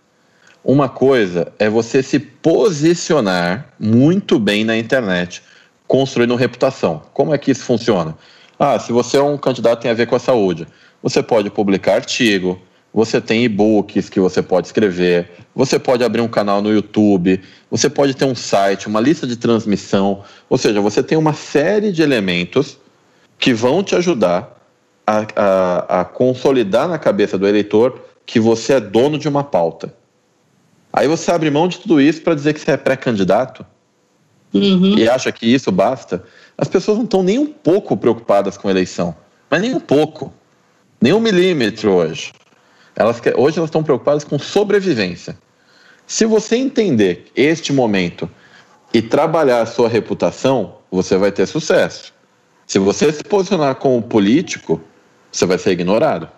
Uma 0.65 0.89
coisa 0.89 1.53
é 1.59 1.69
você 1.69 2.05
se 2.05 2.21
posicionar 2.21 3.75
muito 3.81 4.39
bem 4.39 4.65
na 4.65 4.77
internet, 4.77 5.43
construindo 5.89 6.37
reputação. 6.37 7.03
Como 7.13 7.35
é 7.35 7.39
que 7.39 7.51
isso 7.51 7.65
funciona? 7.65 8.17
Ah, 8.57 8.79
se 8.79 8.93
você 8.93 9.17
é 9.17 9.23
um 9.23 9.37
candidato 9.37 9.79
que 9.79 9.83
tem 9.83 9.91
a 9.91 9.95
ver 9.95 10.07
com 10.07 10.15
a 10.15 10.21
saúde, 10.21 10.69
você 11.03 11.21
pode 11.21 11.51
publicar 11.51 11.95
artigo, 11.95 12.61
você 12.95 13.21
tem 13.21 13.45
e-books 13.45 14.09
que 14.09 14.21
você 14.21 14.41
pode 14.41 14.69
escrever, 14.69 15.31
você 15.53 15.81
pode 15.81 16.05
abrir 16.05 16.21
um 16.21 16.29
canal 16.29 16.63
no 16.63 16.73
YouTube, 16.73 17.41
você 17.69 17.91
pode 17.91 18.15
ter 18.15 18.25
um 18.25 18.35
site, 18.35 18.87
uma 18.87 19.01
lista 19.01 19.27
de 19.27 19.37
transmissão, 19.37 20.23
ou 20.49 20.57
seja, 20.57 20.81
você 20.81 21.03
tem 21.03 21.19
uma 21.19 21.33
série 21.33 21.91
de 21.91 22.03
elementos 22.03 22.79
que 23.37 23.53
vão 23.53 23.83
te 23.83 23.97
ajudar 23.97 24.57
a, 25.05 25.27
a, 25.35 26.01
a 26.01 26.05
consolidar 26.05 26.87
na 26.87 26.99
cabeça 26.99 27.37
do 27.37 27.49
eleitor 27.49 28.01
que 28.25 28.39
você 28.39 28.75
é 28.75 28.81
dono 28.81 29.19
de 29.19 29.29
uma 29.29 29.43
pauta. 29.43 29.93
Aí 30.93 31.09
você 31.09 31.31
abre 31.31 31.51
mão 31.51 31.67
de 31.67 31.79
tudo 31.79 32.01
isso 32.01 32.21
para 32.23 32.35
dizer 32.35 32.53
que 32.53 32.61
você 32.61 32.73
é 32.73 32.77
pré-candidato 32.77 33.65
uhum. 34.53 34.99
e 34.99 35.09
acha 35.09 35.33
que 35.33 35.47
isso 35.47 35.73
basta. 35.73 36.23
As 36.57 36.69
pessoas 36.69 36.99
não 36.99 37.05
estão 37.05 37.23
nem 37.23 37.39
um 37.39 37.47
pouco 37.47 37.97
preocupadas 37.97 38.57
com 38.59 38.69
a 38.69 38.71
eleição, 38.71 39.17
mas 39.49 39.63
nem 39.63 39.75
um 39.75 39.81
pouco, 39.81 40.33
nem 41.01 41.13
um 41.13 41.21
milímetro 41.21 41.93
hoje. 41.93 42.33
Elas, 42.95 43.21
hoje 43.37 43.57
elas 43.57 43.69
estão 43.69 43.83
preocupadas 43.83 44.23
com 44.23 44.39
sobrevivência. 44.39 45.39
Se 46.07 46.27
você 46.27 46.57
entender 46.57 47.31
este 47.35 47.73
momento 47.73 48.29
e 48.93 49.01
trabalhar 49.01 49.63
a 49.63 49.67
sua 49.67 49.89
reputação, 49.89 50.77
você 50.91 51.17
vai 51.17 51.33
ter 51.33 51.47
sucesso. 51.47 52.13
Se 52.67 52.79
você 52.79 53.11
se 53.11 53.25
posicionar 53.25 53.77
como 53.77 54.03
político, 54.03 54.81
você 55.31 55.47
vai 55.47 55.57
ser 55.57 55.71
ignorado. 55.71 56.29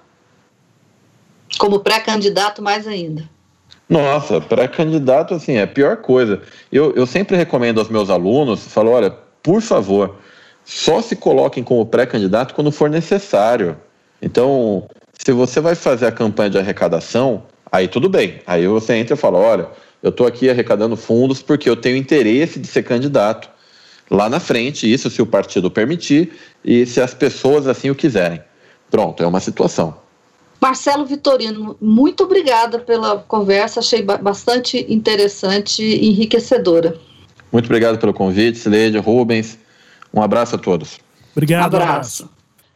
Como 1.58 1.80
pré-candidato, 1.80 2.62
mais 2.62 2.86
ainda. 2.86 3.28
Nossa, 3.94 4.40
para 4.40 4.66
candidato, 4.66 5.34
assim, 5.34 5.52
é 5.52 5.62
a 5.62 5.68
pior 5.68 5.98
coisa. 5.98 6.42
Eu, 6.72 6.92
eu 6.96 7.06
sempre 7.06 7.36
recomendo 7.36 7.78
aos 7.78 7.88
meus 7.88 8.10
alunos, 8.10 8.66
falo, 8.66 8.90
olha, 8.90 9.12
por 9.40 9.62
favor, 9.62 10.16
só 10.64 11.00
se 11.00 11.14
coloquem 11.14 11.62
como 11.62 11.86
pré-candidato 11.86 12.54
quando 12.54 12.72
for 12.72 12.90
necessário. 12.90 13.76
Então, 14.20 14.88
se 15.16 15.30
você 15.30 15.60
vai 15.60 15.76
fazer 15.76 16.06
a 16.06 16.10
campanha 16.10 16.50
de 16.50 16.58
arrecadação, 16.58 17.44
aí 17.70 17.86
tudo 17.86 18.08
bem. 18.08 18.40
Aí 18.48 18.66
você 18.66 18.94
entra 18.94 19.14
e 19.14 19.16
fala, 19.16 19.38
olha, 19.38 19.68
eu 20.02 20.10
estou 20.10 20.26
aqui 20.26 20.50
arrecadando 20.50 20.96
fundos 20.96 21.40
porque 21.40 21.70
eu 21.70 21.76
tenho 21.76 21.96
interesse 21.96 22.58
de 22.58 22.66
ser 22.66 22.82
candidato 22.82 23.48
lá 24.10 24.28
na 24.28 24.40
frente, 24.40 24.92
isso 24.92 25.08
se 25.08 25.22
o 25.22 25.26
partido 25.26 25.70
permitir 25.70 26.32
e 26.64 26.84
se 26.84 27.00
as 27.00 27.14
pessoas 27.14 27.68
assim 27.68 27.90
o 27.90 27.94
quiserem. 27.94 28.42
Pronto, 28.90 29.22
é 29.22 29.26
uma 29.26 29.38
situação. 29.38 30.03
Marcelo 30.60 31.04
Vitorino, 31.04 31.76
muito 31.80 32.24
obrigada 32.24 32.78
pela 32.78 33.18
conversa, 33.18 33.80
achei 33.80 34.02
bastante 34.02 34.86
interessante 34.88 35.82
e 35.82 36.08
enriquecedora. 36.10 36.98
Muito 37.52 37.66
obrigado 37.66 37.98
pelo 37.98 38.14
convite, 38.14 38.58
Sileide, 38.58 38.98
Rubens. 38.98 39.58
Um 40.12 40.22
abraço 40.22 40.56
a 40.56 40.58
todos. 40.58 40.98
Obrigado. 41.32 41.74
Abraço. 41.76 42.28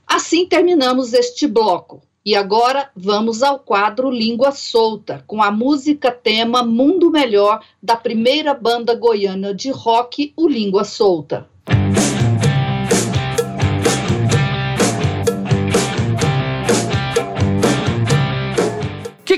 Assim 0.07 0.47
terminamos 0.47 1.13
este 1.13 1.47
bloco. 1.47 2.03
E 2.25 2.35
agora 2.37 2.91
vamos 2.95 3.43
ao 3.43 3.59
quadro 3.59 4.11
Língua 4.11 4.53
Solta, 4.53 5.25
com 5.27 5.43
a 5.43 5.51
música 5.51 6.11
tema 6.11 6.63
Mundo 6.63 7.11
Melhor 7.11 7.61
da 7.83 7.97
primeira 7.97 8.53
banda 8.53 8.95
goiana 8.95 9.55
de 9.55 9.71
rock, 9.71 10.35
o 10.37 10.47
Língua 10.47 10.85
Solta. 10.85 11.49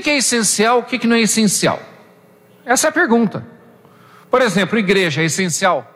Que 0.01 0.09
é 0.09 0.17
essencial, 0.17 0.79
o 0.79 0.83
que 0.83 1.05
não 1.07 1.15
é 1.15 1.21
essencial? 1.21 1.79
Essa 2.65 2.87
é 2.87 2.89
a 2.89 2.91
pergunta. 2.91 3.45
Por 4.29 4.41
exemplo, 4.41 4.77
igreja 4.77 5.21
é 5.21 5.25
essencial? 5.25 5.87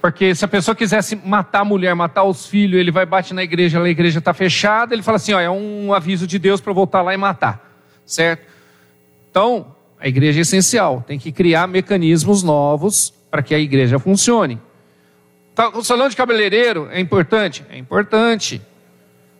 Porque 0.00 0.34
se 0.34 0.44
a 0.44 0.48
pessoa 0.48 0.74
quisesse 0.74 1.14
matar 1.14 1.60
a 1.60 1.64
mulher, 1.64 1.94
matar 1.94 2.24
os 2.24 2.46
filhos, 2.46 2.80
ele 2.80 2.90
vai 2.90 3.06
bater 3.06 3.32
na 3.34 3.42
igreja, 3.42 3.80
a 3.80 3.88
igreja 3.88 4.18
está 4.18 4.34
fechada, 4.34 4.94
ele 4.94 5.02
fala 5.02 5.16
assim: 5.16 5.32
ó, 5.32 5.40
é 5.40 5.48
um 5.48 5.94
aviso 5.94 6.26
de 6.26 6.38
Deus 6.40 6.60
para 6.60 6.72
voltar 6.72 7.02
lá 7.02 7.14
e 7.14 7.16
matar, 7.16 7.72
certo? 8.04 8.44
Então, 9.30 9.74
a 9.98 10.08
igreja 10.08 10.40
é 10.40 10.42
essencial, 10.42 11.04
tem 11.06 11.18
que 11.18 11.30
criar 11.30 11.68
mecanismos 11.68 12.42
novos 12.42 13.14
para 13.30 13.42
que 13.42 13.54
a 13.54 13.58
igreja 13.58 13.98
funcione. 13.98 14.60
Tá, 15.54 15.68
o 15.68 15.84
salão 15.84 16.08
de 16.08 16.16
cabeleireiro 16.16 16.88
é 16.90 16.98
importante? 16.98 17.64
É 17.70 17.78
importante. 17.78 18.60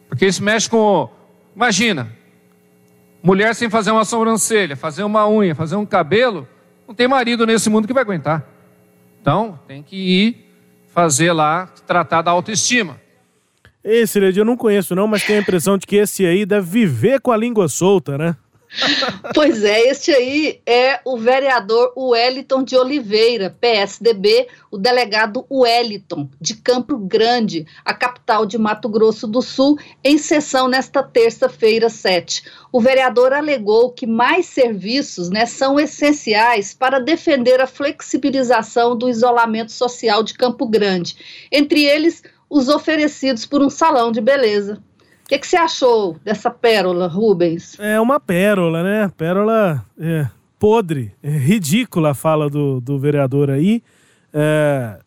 Porque 0.08 0.26
isso 0.26 0.42
mexe 0.42 0.70
com. 0.70 1.10
Imagina, 1.56 2.08
mulher 3.22 3.54
sem 3.54 3.70
fazer 3.70 3.90
uma 3.90 4.04
sobrancelha, 4.04 4.76
fazer 4.76 5.04
uma 5.04 5.28
unha, 5.28 5.54
fazer 5.54 5.76
um 5.76 5.86
cabelo, 5.86 6.46
não 6.86 6.94
tem 6.94 7.06
marido 7.06 7.46
nesse 7.46 7.70
mundo 7.70 7.86
que 7.86 7.94
vai 7.94 8.02
aguentar. 8.02 8.44
Então, 9.20 9.58
tem 9.68 9.82
que 9.82 9.96
ir 9.96 10.46
fazer 10.92 11.32
lá, 11.32 11.66
tratar 11.86 12.22
da 12.22 12.30
autoestima. 12.30 13.00
Esse, 13.84 14.20
Led, 14.20 14.38
eu 14.38 14.44
não 14.44 14.56
conheço 14.56 14.94
não, 14.94 15.06
mas 15.06 15.24
tenho 15.24 15.38
a 15.38 15.42
impressão 15.42 15.76
de 15.78 15.86
que 15.86 15.96
esse 15.96 16.24
aí 16.26 16.44
deve 16.46 16.66
viver 16.66 17.20
com 17.20 17.32
a 17.32 17.36
língua 17.36 17.68
solta, 17.68 18.16
né? 18.18 18.36
Pois 19.34 19.62
é, 19.64 19.88
este 19.90 20.10
aí 20.10 20.60
é 20.66 21.00
o 21.04 21.18
vereador 21.18 21.92
Wellington 21.96 22.62
de 22.62 22.76
Oliveira, 22.76 23.54
PSDB, 23.60 24.48
o 24.70 24.78
delegado 24.78 25.44
Wellington, 25.50 26.28
de 26.40 26.56
Campo 26.56 26.96
Grande, 26.96 27.66
a 27.84 27.92
capital 27.92 28.46
de 28.46 28.56
Mato 28.56 28.88
Grosso 28.88 29.26
do 29.26 29.42
Sul, 29.42 29.78
em 30.02 30.16
sessão 30.16 30.68
nesta 30.68 31.02
terça-feira, 31.02 31.88
7. 31.88 32.44
O 32.72 32.80
vereador 32.80 33.32
alegou 33.32 33.92
que 33.92 34.06
mais 34.06 34.46
serviços 34.46 35.28
né, 35.28 35.44
são 35.44 35.78
essenciais 35.78 36.72
para 36.72 36.98
defender 36.98 37.60
a 37.60 37.66
flexibilização 37.66 38.96
do 38.96 39.08
isolamento 39.08 39.72
social 39.72 40.22
de 40.22 40.34
Campo 40.34 40.66
Grande, 40.66 41.16
entre 41.50 41.84
eles 41.84 42.22
os 42.48 42.68
oferecidos 42.68 43.46
por 43.46 43.62
um 43.62 43.70
salão 43.70 44.12
de 44.12 44.20
beleza 44.20 44.82
que, 45.32 45.38
que 45.38 45.48
você 45.48 45.56
achou 45.56 46.18
dessa 46.22 46.50
pérola, 46.50 47.06
Rubens? 47.06 47.78
É 47.80 47.98
uma 47.98 48.20
pérola, 48.20 48.82
né? 48.82 49.10
Pérola 49.16 49.84
é, 49.98 50.26
podre, 50.58 51.14
é 51.22 51.30
ridícula 51.30 52.10
a 52.10 52.14
fala 52.14 52.50
do, 52.50 52.80
do 52.80 52.98
vereador 52.98 53.50
aí. 53.50 53.82
É, 54.32 54.98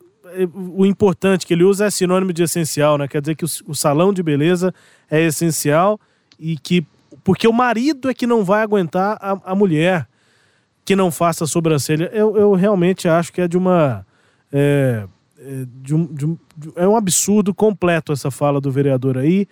o 0.56 0.84
importante 0.84 1.46
que 1.46 1.54
ele 1.54 1.64
usa 1.64 1.86
é 1.86 1.92
sinônimo 1.92 2.34
de 2.34 2.42
essencial, 2.42 2.98
né? 2.98 3.08
Quer 3.08 3.22
dizer 3.22 3.36
que 3.36 3.46
o, 3.46 3.48
o, 3.68 3.76
salão 3.76 4.12
de 4.12 4.24
beleza 4.24 4.74
é 5.10 5.22
essencial 5.22 6.00
e 6.40 6.58
que. 6.58 6.86
Porque 7.24 7.48
o 7.48 7.54
marido 7.54 8.10
é 8.10 8.14
que 8.14 8.26
não 8.26 8.44
vai 8.44 8.64
aguentar 8.64 9.18
a, 9.22 9.52
a 9.52 9.56
mulher 9.56 10.08
que 10.84 10.96
não 10.96 11.12
faça 11.12 11.46
sobrancelha. 11.46 12.10
Eu, 12.12 12.36
eu 12.36 12.54
realmente 12.54 13.08
acho 13.08 13.32
que 13.32 13.42
é 13.42 13.48
de 13.48 13.58
uma. 13.58 14.06
É, 14.52 15.06
é 15.38 15.66
de 15.68 15.94
um, 15.94 16.06
de 16.08 16.26
um, 16.26 16.38
é 16.76 16.88
um 16.88 16.96
absurdo 16.96 17.54
completo 17.54 18.12
essa 18.12 18.32
fala 18.32 18.60
do 18.60 18.72
vereador 18.72 19.20
aí. 19.20 19.48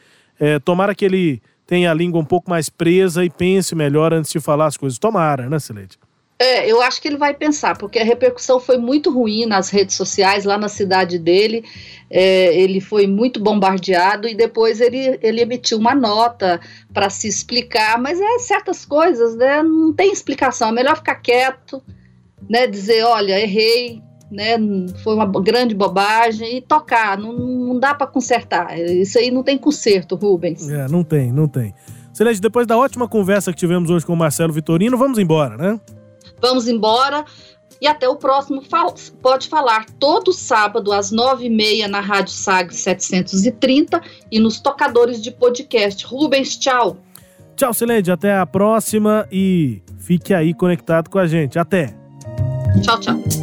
É, 0.45 0.60
tomara 0.60 0.93
que 0.93 1.06
ele 1.06 1.41
tenha 1.65 1.89
a 1.89 1.93
língua 1.93 2.19
um 2.19 2.25
pouco 2.25 2.49
mais 2.49 2.67
presa 2.67 3.23
e 3.23 3.29
pense 3.29 3.73
melhor 3.73 4.13
antes 4.13 4.29
de 4.29 4.41
falar 4.41 4.65
as 4.65 4.75
coisas. 4.75 4.99
Tomara, 4.99 5.49
né, 5.49 5.58
Silete? 5.58 5.97
É, 6.38 6.69
eu 6.69 6.82
acho 6.82 7.01
que 7.01 7.08
ele 7.08 7.15
vai 7.15 7.34
pensar, 7.34 7.77
porque 7.77 7.97
a 7.97 8.03
repercussão 8.03 8.60
foi 8.60 8.77
muito 8.77 9.10
ruim 9.10 9.45
nas 9.45 9.69
redes 9.69 9.95
sociais, 9.95 10.43
lá 10.43 10.58
na 10.58 10.67
cidade 10.67 11.17
dele. 11.17 11.63
É, 12.10 12.53
ele 12.60 12.82
foi 12.82 13.08
muito 13.08 13.39
bombardeado 13.39 14.27
e 14.27 14.36
depois 14.36 14.82
ele, 14.82 15.17
ele 15.21 15.39
emitiu 15.39 15.77
uma 15.77 15.95
nota 15.95 16.60
para 16.93 17.10
se 17.10 17.29
explicar, 17.29 17.97
mas 17.97 18.19
é 18.19 18.39
certas 18.39 18.84
coisas, 18.84 19.38
né? 19.38 19.63
Não 19.63 19.93
tem 19.93 20.12
explicação. 20.12 20.67
É 20.67 20.71
melhor 20.73 20.97
ficar 20.97 21.15
quieto, 21.15 21.82
né? 22.49 22.67
Dizer, 22.67 23.03
olha, 23.03 23.39
errei, 23.39 24.01
né? 24.34 24.58
Foi 25.04 25.15
uma 25.15 25.26
grande 25.26 25.76
bobagem 25.76 26.58
e 26.58 26.62
tocar, 26.62 27.17
não, 27.17 27.34
não 27.34 27.80
dá 27.80 27.93
para 27.93 28.08
consertar. 28.08 28.78
Isso 28.78 29.17
aí 29.17 29.32
não 29.32 29.43
tem 29.43 29.58
conserto, 29.58 30.15
Rubens. 30.15 30.67
É, 30.67 30.88
não 30.88 31.04
tem, 31.04 31.32
não 31.32 31.48
tem. 31.48 31.74
Celeste, 32.13 32.41
depois 32.41 32.67
da 32.67 32.78
ótima 32.78 33.08
conversa 33.08 33.52
que 33.52 33.58
tivemos 33.58 33.89
hoje 33.89 34.06
com 34.06 34.13
o 34.13 34.17
Marcelo 34.17 34.54
Vitorino, 34.54 34.98
vamos 34.98 35.17
embora, 35.17 35.58
né? 35.58 35.80
Vamos 36.41 36.67
embora. 36.67 37.26
E 37.82 37.88
até 37.88 38.08
o 38.08 38.15
próximo 38.15 38.62
Pode 39.22 39.50
Falar, 39.50 39.86
todo 40.00 40.32
sábado 40.32 40.93
às 40.93 41.12
nove 41.12 41.48
e 41.48 41.50
meia 41.50 41.88
na 41.88 42.00
Rádio 42.00 42.32
Sag 42.32 42.74
730 42.74 44.02
e 44.32 44.39
nos 44.39 44.60
tocadores 44.62 45.22
de 45.22 45.32
podcast. 45.32 46.06
Rubens, 46.06 46.56
tchau. 46.56 46.98
Tchau, 47.56 47.74
Celede. 47.74 48.12
Até 48.12 48.38
a 48.38 48.46
próxima 48.46 49.28
e 49.32 49.82
fique 49.98 50.34
aí 50.34 50.54
conectado 50.54 51.10
com 51.10 51.19
a 51.19 51.28
gente. 51.28 51.60
Até. 51.60 51.93
Tchau, 52.82 53.00
tchau. 53.00 53.42